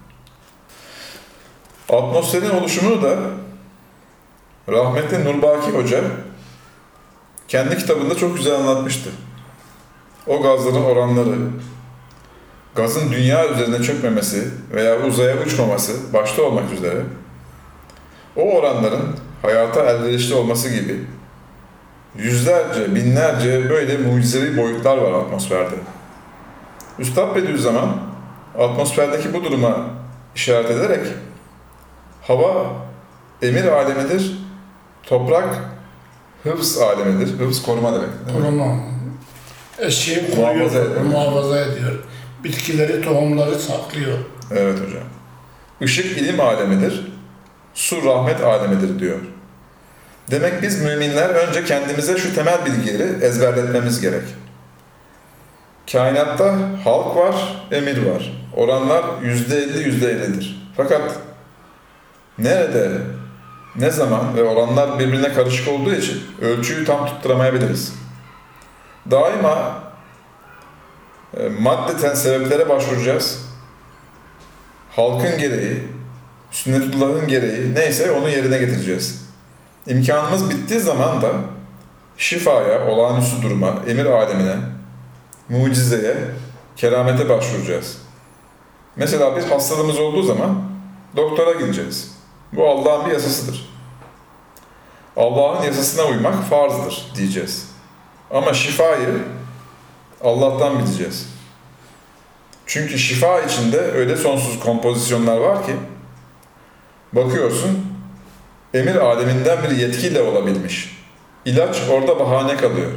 Atmosferin 2.03 2.49
oluşumunu 2.49 3.01
da 3.01 3.17
rahmetli 4.69 5.25
Nurbaki 5.25 5.71
Hoca 5.71 6.01
kendi 7.47 7.77
kitabında 7.77 8.15
çok 8.17 8.37
güzel 8.37 8.55
anlatmıştı. 8.55 9.09
O 10.27 10.41
gazların 10.41 10.83
oranları, 10.83 11.35
gazın 12.75 13.11
dünya 13.11 13.49
üzerine 13.49 13.83
çökmemesi 13.83 14.47
veya 14.71 15.01
uzaya 15.01 15.41
uçmaması 15.41 16.13
başta 16.13 16.41
olmak 16.41 16.73
üzere 16.73 17.01
o 18.35 18.41
oranların 18.41 19.15
hayata 19.43 19.85
elverişli 19.85 20.33
olması 20.35 20.69
gibi 20.69 20.99
yüzlerce, 22.17 22.95
binlerce 22.95 23.69
böyle 23.69 23.97
mucizevi 23.97 24.57
boyutlar 24.57 24.97
var 24.97 25.11
atmosferde. 25.13 25.75
Üstad 26.99 27.35
Bediüzzaman 27.35 27.97
atmosferdeki 28.59 29.33
bu 29.33 29.43
duruma 29.43 29.85
işaret 30.35 30.71
ederek 30.71 31.07
hava 32.21 32.65
emir 33.41 33.65
alemidir, 33.67 34.37
toprak 35.03 35.59
hıfz 36.43 36.77
alemidir. 36.77 37.39
Hıfz 37.39 37.63
koruma 37.63 37.93
demek. 37.93 38.09
Koruma. 38.33 38.75
Eşeği 39.79 40.31
koruyor, 40.35 40.53
Muhafaza 40.53 40.79
ediyor. 40.79 41.01
muhafaza 41.01 41.59
ediyor. 41.59 42.03
Bitkileri, 42.43 43.01
tohumları 43.01 43.55
saklıyor. 43.59 44.17
Evet 44.51 44.73
hocam. 44.79 45.03
Işık 45.81 46.17
ilim 46.17 46.39
alemidir, 46.39 47.11
su 47.73 48.05
rahmet 48.05 48.41
alemidir 48.41 48.99
diyor. 48.99 49.19
Demek 50.31 50.61
biz 50.61 50.81
müminler 50.81 51.29
önce 51.29 51.63
kendimize 51.65 52.17
şu 52.17 52.35
temel 52.35 52.65
bilgileri 52.65 53.25
ezberletmemiz 53.25 54.01
gerek. 54.01 54.23
Kainatta 55.91 56.55
halk 56.83 57.15
var, 57.15 57.65
emir 57.71 58.05
var. 58.05 58.47
Oranlar 58.55 59.05
yüzde 59.21 59.57
elli, 59.57 59.83
yüzde 59.83 60.11
ellidir. 60.11 60.71
Fakat 60.77 61.19
nerede, 62.37 62.91
ne 63.75 63.91
zaman 63.91 64.35
ve 64.35 64.43
oranlar 64.43 64.99
birbirine 64.99 65.33
karışık 65.33 65.67
olduğu 65.67 65.93
için 65.93 66.23
ölçüyü 66.41 66.85
tam 66.85 67.05
tutturamayabiliriz. 67.05 67.93
Daima 69.11 69.83
e, 71.37 71.49
maddeten 71.49 72.13
sebeplere 72.13 72.69
başvuracağız. 72.69 73.45
Halkın 74.95 75.37
gereği, 75.37 75.87
sünnetullahın 76.51 77.27
gereği 77.27 77.75
neyse 77.75 78.11
onu 78.11 78.29
yerine 78.29 78.57
getireceğiz. 78.57 79.22
İmkanımız 79.87 80.49
bittiği 80.49 80.79
zaman 80.79 81.21
da 81.21 81.31
şifaya, 82.17 82.87
olağanüstü 82.87 83.41
duruma, 83.41 83.75
emir 83.87 84.05
alemine, 84.05 84.55
mucizeye, 85.49 86.17
keramete 86.75 87.29
başvuracağız. 87.29 87.97
Mesela 88.95 89.35
bir 89.35 89.43
hastalığımız 89.43 89.99
olduğu 89.99 90.23
zaman 90.23 90.61
doktora 91.15 91.51
gideceğiz. 91.51 92.11
Bu 92.53 92.69
Allah'ın 92.69 93.05
bir 93.05 93.11
yasasıdır. 93.11 93.73
Allah'ın 95.17 95.63
yasasına 95.63 96.05
uymak 96.05 96.43
farzdır 96.43 97.11
diyeceğiz. 97.15 97.69
Ama 98.31 98.53
şifayı 98.53 99.23
Allah'tan 100.23 100.79
bileceğiz. 100.79 101.29
Çünkü 102.65 102.99
şifa 102.99 103.41
içinde 103.41 103.79
öyle 103.79 104.15
sonsuz 104.15 104.59
kompozisyonlar 104.59 105.37
var 105.37 105.65
ki 105.65 105.75
bakıyorsun 107.13 107.82
emir 108.73 108.95
aleminden 108.95 109.57
bir 109.63 109.77
yetkiyle 109.77 110.21
olabilmiş. 110.21 110.97
İlaç 111.45 111.77
orada 111.91 112.19
bahane 112.19 112.57
kalıyor. 112.57 112.91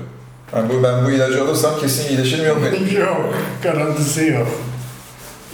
Yani 0.57 0.69
bu 0.73 0.83
ben 0.83 1.05
bu 1.07 1.11
ilacı 1.11 1.43
alırsam 1.43 1.81
kesin 1.81 2.09
iyileşirim 2.09 2.47
yok 2.47 2.59
benim. 2.65 3.01
Yok, 3.01 3.35
garantisi 3.63 4.27
yok. 4.27 4.49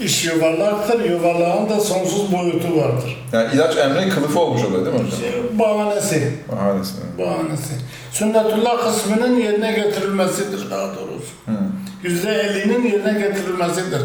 İş 0.01 0.25
yuvarlaktır, 0.25 1.11
yuvarlağın 1.11 1.69
da 1.71 1.81
sonsuz 1.81 2.33
boyutu 2.33 2.77
vardır. 2.77 3.25
Yani 3.33 3.55
ilaç 3.55 3.77
emrin 3.77 4.11
kılıfı 4.11 4.41
olmuş 4.41 4.65
oluyor 4.65 4.85
değil 4.87 4.97
mi 4.97 5.03
hocam? 5.03 5.21
Şey, 5.21 5.59
Bahanesi, 5.59 6.33
Bahanesi. 6.53 6.93
bahanesi. 7.19 7.75
Sünnetullah 8.13 8.87
kısmının 8.87 9.37
yerine 9.41 9.73
getirilmesidir 9.73 10.71
daha 10.71 10.87
doğrusu. 10.87 11.61
Yüzde 12.03 12.33
ellinin 12.35 12.93
yerine 12.93 13.13
getirilmesidir. 13.21 14.01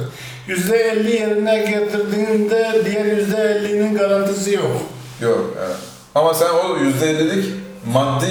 Yüzde 0.48 0.78
elli 0.78 1.16
yerine 1.16 1.58
getirdiğinde 1.60 2.82
diğer 2.86 3.06
yüzde 3.06 3.38
ellinin 3.38 3.96
garantisi 3.98 4.54
yok. 4.54 4.82
Yok. 5.22 5.54
Evet. 5.66 5.76
Ama 6.18 6.34
sen 6.34 6.50
o 6.50 6.78
yüzde 6.78 7.10
ellilik 7.10 7.46
maddi 7.94 8.26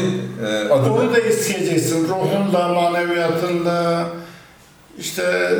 e, 0.47 0.73
adını 0.73 0.95
Onu 0.95 1.15
da 1.15 1.19
isteyeceksin. 1.19 2.09
Ruhunla, 2.09 2.69
maneviyatınla, 2.69 4.07
işte 4.99 5.53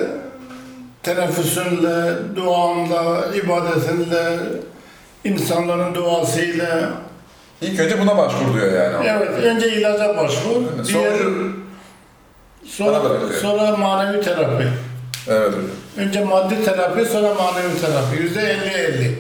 teneffüsünle, 1.03 2.15
duanla, 2.37 3.27
ibadetinle, 3.35 4.39
insanların 5.25 5.95
duasıyla. 5.95 6.91
ilk 7.61 7.81
önce 7.81 8.01
buna 8.01 8.17
başvur 8.17 8.55
diyor 8.55 8.73
yani. 8.73 9.07
Evet, 9.09 9.45
önce 9.45 9.69
ilaca 9.69 10.17
başvur. 10.17 10.63
Evet, 10.77 10.87
Diğer, 10.89 11.17
sonra, 12.65 13.03
sonra 13.43 13.77
manevi 13.77 14.21
terapi. 14.21 14.69
Evet 15.29 15.49
hocam. 15.49 15.61
Önce 15.97 16.25
maddi 16.25 16.65
terapi, 16.65 17.05
sonra 17.05 17.35
manevi 17.35 17.81
terapi. 17.81 18.23
Yüzde 18.23 18.41
elli 18.41 18.75
elli. 18.75 19.19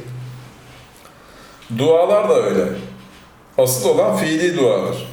Dualar 1.78 2.28
da 2.28 2.34
öyle. 2.34 2.64
Asıl 3.59 3.88
olan 3.88 4.16
fiili 4.16 4.57
duadır. 4.57 5.09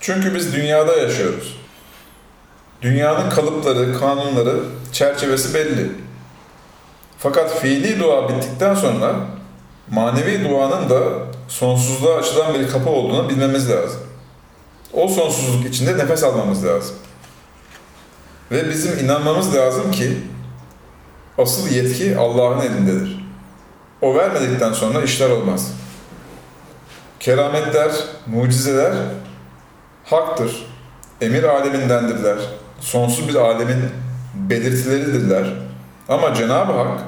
Çünkü 0.00 0.34
biz 0.34 0.54
dünyada 0.54 0.96
yaşıyoruz. 0.96 1.56
Dünyanın 2.82 3.30
kalıpları, 3.30 3.98
kanunları, 3.98 4.60
çerçevesi 4.92 5.54
belli. 5.54 5.92
Fakat 7.18 7.60
fiili 7.60 8.00
dua 8.00 8.28
bittikten 8.28 8.74
sonra 8.74 9.14
manevi 9.90 10.48
duanın 10.48 10.90
da 10.90 11.02
sonsuzluğa 11.48 12.16
açılan 12.16 12.54
bir 12.54 12.68
kapı 12.70 12.90
olduğunu 12.90 13.28
bilmemiz 13.28 13.70
lazım. 13.70 14.00
O 14.92 15.08
sonsuzluk 15.08 15.66
içinde 15.66 15.98
nefes 15.98 16.24
almamız 16.24 16.64
lazım. 16.64 16.96
Ve 18.50 18.70
bizim 18.70 19.04
inanmamız 19.04 19.54
lazım 19.54 19.92
ki 19.92 20.16
asıl 21.38 21.68
yetki 21.70 22.16
Allah'ın 22.16 22.60
elindedir. 22.60 23.26
O 24.00 24.14
vermedikten 24.14 24.72
sonra 24.72 25.02
işler 25.02 25.30
olmaz. 25.30 25.72
Kerametler, 27.22 27.92
mucizeler 28.26 28.92
haktır. 30.04 30.66
Emir 31.20 31.42
alemindendirler. 31.44 32.38
Sonsuz 32.80 33.28
bir 33.28 33.34
alemin 33.34 33.84
belirtileridirler. 34.34 35.46
Ama 36.08 36.34
Cenab-ı 36.34 36.72
Hak 36.72 37.00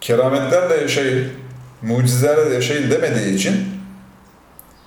kerametlerle 0.00 0.76
yaşayın, 0.76 1.32
mucizelerle 1.82 2.54
yaşayın 2.54 2.90
demediği 2.90 3.34
için 3.34 3.68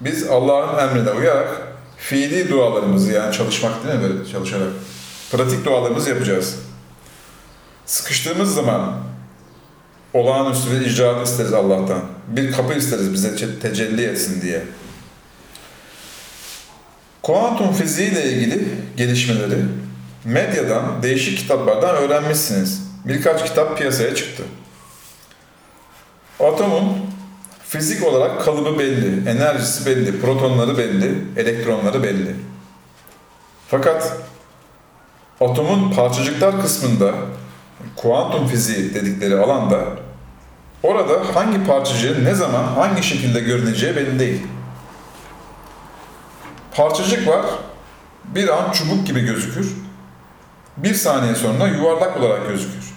biz 0.02 0.30
Allah'ın 0.30 0.90
emrine 0.90 1.12
uyarak 1.12 1.62
fiili 1.98 2.50
dualarımızı 2.50 3.12
yani 3.12 3.34
çalışmak 3.34 3.84
değil 3.84 3.96
mi 3.96 4.02
böyle 4.04 4.26
çalışarak 4.32 4.70
pratik 5.32 5.66
dualarımızı 5.66 6.10
yapacağız. 6.10 6.60
Sıkıştığımız 7.86 8.56
zaman 8.56 8.94
olağanüstü 10.14 10.72
bir 10.72 10.86
icraat 10.86 11.28
isteriz 11.28 11.54
Allah'tan. 11.54 12.02
Bir 12.28 12.52
kapı 12.52 12.74
isteriz 12.74 13.14
bize 13.14 13.36
te- 13.36 13.60
tecelli 13.60 14.06
etsin 14.06 14.42
diye. 14.42 14.64
Kuantum 17.22 17.74
fiziği 17.74 18.12
ile 18.12 18.24
ilgili 18.32 18.68
gelişmeleri 18.98 19.58
medyadan, 20.26 21.04
değişik 21.04 21.38
kitaplardan 21.38 21.96
öğrenmişsiniz. 21.96 22.82
Birkaç 23.06 23.46
kitap 23.46 23.78
piyasaya 23.78 24.16
çıktı. 24.16 24.44
Atomun 26.40 26.98
fizik 27.68 28.04
olarak 28.04 28.46
kalıbı 28.46 28.80
belli, 28.80 29.30
enerjisi 29.30 29.86
belli, 29.86 30.22
protonları 30.22 30.78
belli, 30.78 31.16
elektronları 31.38 32.04
belli. 32.04 32.36
Fakat 33.68 34.18
atomun 35.42 35.92
parçacıklar 35.92 36.62
kısmında 36.62 37.14
kuantum 37.96 38.48
fiziği 38.48 38.94
dedikleri 38.94 39.38
alanda 39.38 39.86
orada 40.84 41.36
hangi 41.36 41.66
parçacığın 41.66 42.26
ne 42.26 42.34
zaman 42.34 42.64
hangi 42.64 43.04
şekilde 43.04 43.40
görüneceği 43.40 43.96
belli 43.96 44.20
değil. 44.20 44.42
Parçacık 46.76 47.28
var, 47.28 47.46
bir 48.26 48.48
an 48.48 48.72
çubuk 48.72 49.08
gibi 49.08 49.26
gözükür. 49.26 49.76
Bir 50.78 50.94
saniye 50.94 51.36
sonra 51.36 51.68
yuvarlak 51.68 52.18
olarak 52.18 52.48
gözükür. 52.48 52.94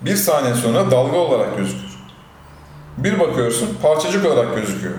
Bir 0.00 0.16
saniye 0.16 0.54
sonra 0.54 0.90
dalga 0.90 1.16
olarak 1.16 1.56
gözükür. 1.56 1.94
Bir 2.98 3.20
bakıyorsun 3.20 3.78
parçacık 3.82 4.26
olarak 4.26 4.56
gözüküyor. 4.56 4.94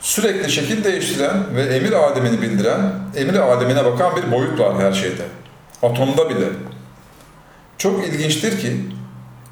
Sürekli 0.00 0.52
şekil 0.52 0.84
değiştiren 0.84 1.56
ve 1.56 1.62
emir 1.62 1.92
alemini 1.92 2.42
bildiren, 2.42 2.80
emir 3.16 3.34
alemine 3.34 3.84
bakan 3.84 4.16
bir 4.16 4.32
boyut 4.32 4.60
var 4.60 4.78
her 4.78 4.92
şeyde. 4.92 5.22
Atomda 5.82 6.30
bile. 6.30 6.46
Çok 7.78 8.06
ilginçtir 8.06 8.60
ki 8.60 8.76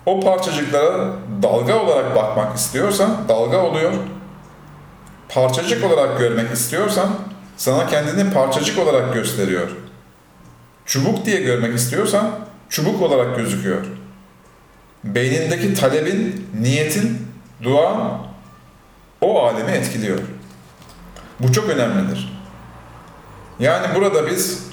o 0.06 0.20
parçacıklara 0.20 1.12
dalga 1.42 1.82
olarak 1.82 2.16
bakmak 2.16 2.56
istiyorsan 2.56 3.28
dalga 3.28 3.58
oluyor. 3.58 3.92
Parçacık 5.28 5.84
olarak 5.84 6.18
görmek 6.18 6.52
istiyorsan 6.52 7.08
sana 7.56 7.86
kendini 7.86 8.32
parçacık 8.32 8.78
olarak 8.78 9.14
gösteriyor. 9.14 9.68
Çubuk 10.86 11.26
diye 11.26 11.40
görmek 11.40 11.74
istiyorsan 11.74 12.30
çubuk 12.68 13.02
olarak 13.02 13.36
gözüküyor. 13.36 13.86
Beynindeki 15.04 15.74
talebin, 15.74 16.48
niyetin, 16.60 17.28
duan 17.62 18.18
o 19.20 19.42
alemi 19.42 19.70
etkiliyor. 19.70 20.18
Bu 21.40 21.52
çok 21.52 21.68
önemlidir. 21.68 22.32
Yani 23.60 23.86
burada 23.94 24.26
biz 24.26 24.66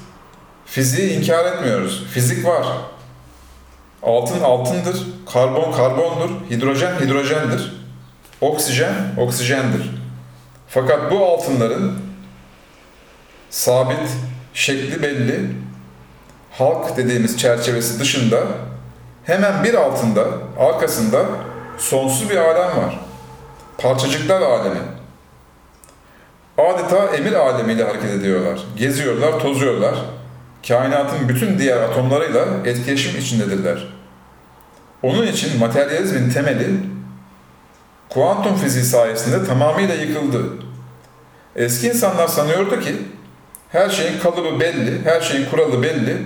fiziği 0.65 1.19
inkar 1.19 1.45
etmiyoruz. 1.45 2.05
Fizik 2.11 2.45
var. 2.45 2.65
Altın 4.03 4.41
altındır, 4.41 5.07
karbon 5.33 5.71
karbondur, 5.71 6.29
hidrojen 6.49 6.99
hidrojendir, 6.99 7.73
oksijen 8.41 8.93
oksijendir. 9.17 9.91
Fakat 10.67 11.11
bu 11.11 11.25
altınların 11.25 11.99
sabit, 13.49 14.09
şekli 14.53 15.03
belli, 15.03 15.51
halk 16.51 16.97
dediğimiz 16.97 17.37
çerçevesi 17.37 17.99
dışında 17.99 18.43
hemen 19.23 19.63
bir 19.63 19.73
altında, 19.73 20.25
arkasında 20.59 21.25
sonsuz 21.77 22.29
bir 22.29 22.37
alem 22.37 22.77
var. 22.77 22.99
Parçacıklar 23.77 24.41
alemi. 24.41 24.79
Adeta 26.57 27.05
emir 27.15 27.33
alemiyle 27.33 27.83
hareket 27.83 28.11
ediyorlar. 28.11 28.59
Geziyorlar, 28.77 29.39
tozuyorlar. 29.39 29.95
Kainatın 30.67 31.29
bütün 31.29 31.59
diğer 31.59 31.81
atomlarıyla 31.81 32.45
etkileşim 32.65 33.19
içindedirler. 33.19 33.87
Onun 35.03 35.27
için 35.27 35.59
materyalizmin 35.59 36.29
temeli 36.29 36.67
kuantum 38.09 38.55
fiziği 38.55 38.83
sayesinde 38.83 39.45
tamamıyla 39.45 39.95
yıkıldı. 39.95 40.43
Eski 41.55 41.87
insanlar 41.87 42.27
sanıyordu 42.27 42.79
ki 42.79 42.95
her 43.69 43.89
şeyin 43.89 44.19
kalıbı 44.19 44.59
belli, 44.59 45.01
her 45.03 45.21
şeyin 45.21 45.49
kuralı 45.49 45.83
belli, 45.83 46.17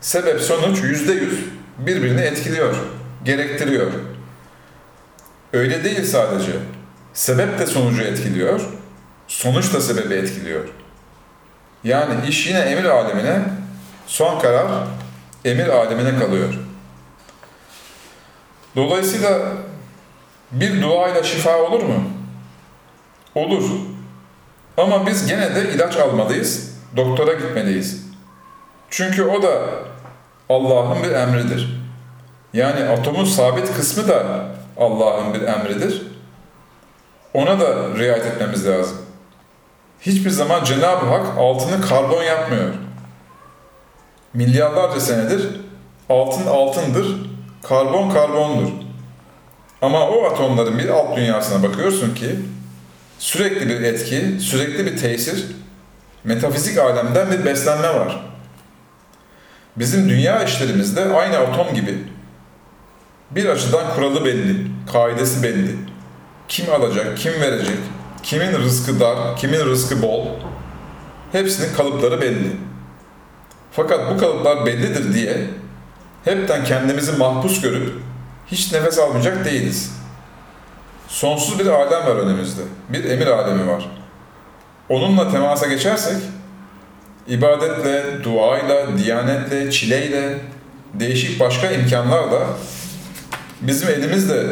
sebep 0.00 0.40
sonuç 0.40 0.82
yüzde 0.82 1.12
yüz 1.12 1.44
birbirini 1.78 2.20
etkiliyor, 2.20 2.74
gerektiriyor. 3.24 3.92
Öyle 5.52 5.84
değil 5.84 6.04
sadece. 6.04 6.52
Sebep 7.12 7.58
de 7.58 7.66
sonucu 7.66 8.02
etkiliyor, 8.02 8.60
sonuç 9.28 9.74
da 9.74 9.80
sebebi 9.80 10.14
etkiliyor. 10.14 10.64
Yani 11.84 12.14
iş 12.28 12.46
yine 12.46 12.58
emir 12.58 12.84
alemine, 12.84 13.40
son 14.10 14.38
karar 14.38 14.66
emir 15.44 15.68
alemine 15.68 16.18
kalıyor. 16.18 16.54
Dolayısıyla 18.76 19.38
bir 20.52 20.82
duayla 20.82 21.22
şifa 21.22 21.56
olur 21.58 21.82
mu? 21.82 22.02
Olur. 23.34 23.70
Ama 24.76 25.06
biz 25.06 25.26
gene 25.26 25.54
de 25.54 25.70
ilaç 25.74 25.96
almalıyız, 25.96 26.76
doktora 26.96 27.32
gitmeliyiz. 27.32 28.06
Çünkü 28.90 29.24
o 29.24 29.42
da 29.42 29.50
Allah'ın 30.48 31.02
bir 31.02 31.10
emridir. 31.10 31.80
Yani 32.52 32.88
atomun 32.88 33.24
sabit 33.24 33.74
kısmı 33.76 34.08
da 34.08 34.46
Allah'ın 34.78 35.34
bir 35.34 35.42
emridir. 35.42 36.02
Ona 37.34 37.60
da 37.60 37.98
riayet 37.98 38.26
etmemiz 38.26 38.66
lazım. 38.66 38.98
Hiçbir 40.00 40.30
zaman 40.30 40.64
Cenab-ı 40.64 41.06
Hak 41.06 41.38
altını 41.38 41.80
karbon 41.80 42.22
yapmıyor. 42.22 42.74
Milyarlarca 44.34 45.00
senedir 45.00 45.48
altın 46.08 46.46
altındır, 46.46 47.06
karbon 47.62 48.10
karbondur. 48.10 48.70
Ama 49.82 50.08
o 50.08 50.24
atomların 50.24 50.78
bir 50.78 50.88
alt 50.88 51.16
dünyasına 51.16 51.62
bakıyorsun 51.68 52.14
ki 52.14 52.36
sürekli 53.18 53.68
bir 53.68 53.80
etki, 53.80 54.40
sürekli 54.40 54.86
bir 54.86 54.96
tesir, 54.96 55.46
metafizik 56.24 56.78
alemden 56.78 57.30
bir 57.30 57.44
beslenme 57.44 57.88
var. 57.88 58.20
Bizim 59.76 60.08
dünya 60.08 60.44
işlerimizde 60.44 61.04
aynı 61.04 61.38
atom 61.38 61.74
gibi 61.74 61.98
bir 63.30 63.46
açıdan 63.46 63.94
kuralı 63.94 64.24
belli, 64.24 64.56
kaidesi 64.92 65.42
belli. 65.42 65.76
Kim 66.48 66.70
alacak, 66.70 67.18
kim 67.18 67.32
verecek, 67.32 67.76
kimin 68.22 68.52
rızkı 68.52 69.00
dar, 69.00 69.36
kimin 69.36 69.60
rızkı 69.60 70.02
bol, 70.02 70.26
hepsinin 71.32 71.74
kalıpları 71.74 72.20
belli. 72.20 72.69
Fakat 73.72 74.14
bu 74.14 74.18
kalıplar 74.18 74.66
bellidir 74.66 75.14
diye 75.14 75.46
hepten 76.24 76.64
kendimizi 76.64 77.12
mahpus 77.12 77.60
görüp 77.60 77.92
hiç 78.46 78.72
nefes 78.72 78.98
almayacak 78.98 79.44
değiliz. 79.44 79.92
Sonsuz 81.08 81.58
bir 81.58 81.66
alem 81.66 82.06
var 82.06 82.16
önümüzde. 82.16 82.62
Bir 82.88 83.04
emir 83.04 83.26
alemi 83.26 83.68
var. 83.68 83.90
Onunla 84.88 85.30
temasa 85.30 85.66
geçersek 85.66 86.16
ibadetle, 87.28 88.24
duayla, 88.24 88.98
diyanetle, 88.98 89.70
çileyle, 89.70 90.38
değişik 90.94 91.40
başka 91.40 91.70
imkanlarla 91.70 92.46
bizim 93.60 93.88
elimizde 93.88 94.46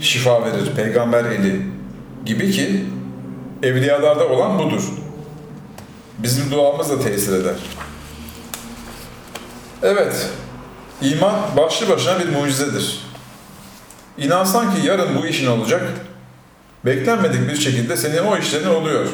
şifa 0.00 0.44
verir, 0.44 0.74
peygamber 0.76 1.24
eli 1.24 1.62
gibi 2.24 2.50
ki 2.50 2.84
evliyalarda 3.62 4.28
olan 4.28 4.58
budur. 4.58 4.82
Bizim 6.18 6.50
duamız 6.50 6.90
da 6.90 7.00
tesir 7.00 7.32
eder. 7.40 7.54
Evet, 9.82 10.28
iman 11.00 11.34
başlı 11.56 11.88
başına 11.88 12.18
bir 12.18 12.28
mucizedir. 12.28 13.04
İnansan 14.18 14.74
ki 14.74 14.86
yarın 14.86 15.22
bu 15.22 15.26
işin 15.26 15.46
olacak, 15.46 15.82
beklenmedik 16.84 17.48
bir 17.48 17.56
şekilde 17.56 17.96
senin 17.96 18.18
o 18.18 18.36
işlerin 18.36 18.68
oluyor. 18.74 19.06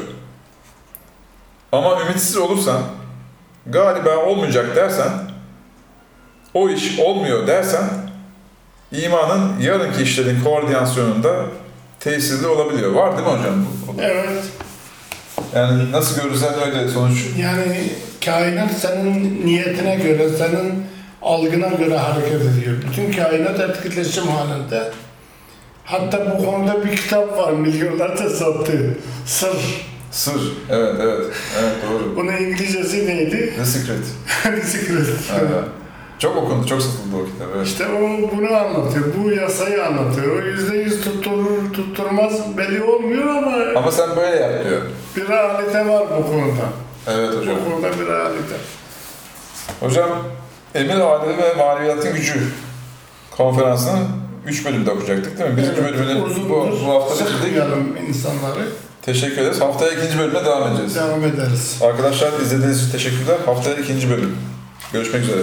Ama 1.73 2.01
ümitsiz 2.01 2.37
olursan, 2.37 2.83
galiba 3.67 4.17
olmayacak 4.17 4.77
dersen, 4.77 5.11
o 6.55 6.69
iş 6.69 6.99
olmuyor 6.99 7.47
dersen, 7.47 7.85
imanın 8.93 9.61
yarınki 9.61 10.03
işlerin 10.03 10.45
koordinasyonunda 10.45 11.45
tesirli 12.01 12.47
olabiliyor. 12.47 12.93
Var 12.93 13.19
değil 13.19 13.29
mi 13.29 13.35
hocam? 13.35 13.67
Evet. 14.01 14.45
Yani 15.55 15.93
nasıl 15.93 16.22
görürsen 16.22 16.55
öyle 16.66 16.89
sonuç. 16.89 17.18
Yani 17.39 17.91
kainat 18.24 18.72
senin 18.72 19.47
niyetine 19.47 19.97
göre, 19.97 20.28
senin 20.28 20.85
algına 21.22 21.68
göre 21.68 21.97
hareket 21.97 22.41
ediyor. 22.43 22.76
Bütün 22.91 23.12
kainat 23.12 23.61
etkileşim 23.61 24.26
halinde. 24.26 24.91
Hatta 25.85 26.39
bu 26.39 26.45
konuda 26.45 26.85
bir 26.85 26.97
kitap 26.97 27.39
var 27.39 27.53
milyonlarca 27.53 28.30
sattığı. 28.30 28.99
Sır. 29.26 29.57
Sır. 30.11 30.53
Evet, 30.70 30.95
evet. 31.03 31.26
Evet, 31.61 31.72
doğru. 31.91 32.16
Bunun 32.16 32.32
İngilizcesi 32.37 33.07
neydi? 33.07 33.55
The 33.57 33.64
Secret. 33.64 34.05
Secret. 34.64 35.07
Evet. 35.41 35.64
Çok 36.19 36.37
okundu, 36.37 36.67
çok 36.67 36.83
satıldı 36.83 37.17
o 37.23 37.25
kitap. 37.25 37.49
Evet. 37.57 37.67
İşte 37.67 37.85
o 37.87 38.37
bunu 38.37 38.57
anlatıyor. 38.57 39.05
Bu 39.25 39.31
yasayı 39.33 39.85
anlatıyor. 39.87 40.43
O 40.43 40.47
yüzde 40.47 40.77
yüz 40.77 41.01
tutturur, 41.05 41.73
tutturmaz 41.73 42.57
belli 42.59 42.83
olmuyor 42.83 43.27
ama 43.29 43.57
Ama 43.77 43.93
sen 43.93 44.17
böyle 44.17 44.37
yap 44.37 44.65
diyor. 44.69 44.81
bir 45.17 45.29
realite 45.29 45.89
var 45.89 46.05
bu 46.19 46.27
konuda. 46.31 46.65
Evet 47.07 47.29
hocam. 47.41 47.57
Bu 47.67 47.71
konuda 47.71 47.89
bir 48.01 48.07
realite. 48.07 48.55
Hocam, 49.81 50.11
Emir 50.75 51.01
Alemi 51.01 51.43
ve 51.43 51.55
Maneviyatın 51.55 52.15
Gücü 52.15 52.41
konferansını 53.37 53.99
3 54.47 54.65
bölümde 54.67 54.91
okuyacaktık 54.91 55.39
değil 55.39 55.51
mi? 55.51 55.57
Birinci 55.57 55.81
Evet, 55.81 55.95
bölümünü 55.99 56.23
bu, 56.49 56.51
bu 56.87 56.91
hafta 56.93 57.25
bitirdik. 57.25 57.62
İnsanları. 58.09 58.69
Teşekkür 59.03 59.43
ederiz. 59.43 59.61
Haftaya 59.61 59.93
ikinci 59.93 60.19
bölüme 60.19 60.45
devam 60.45 60.69
edeceğiz. 60.69 60.95
Devam 60.97 61.25
ederiz. 61.25 61.79
Arkadaşlar 61.83 62.41
izlediğiniz 62.43 62.83
için 62.83 62.93
teşekkürler. 62.93 63.37
Haftaya 63.47 63.77
ikinci 63.77 64.11
bölüm. 64.11 64.37
Görüşmek 64.93 65.23
üzere. 65.23 65.41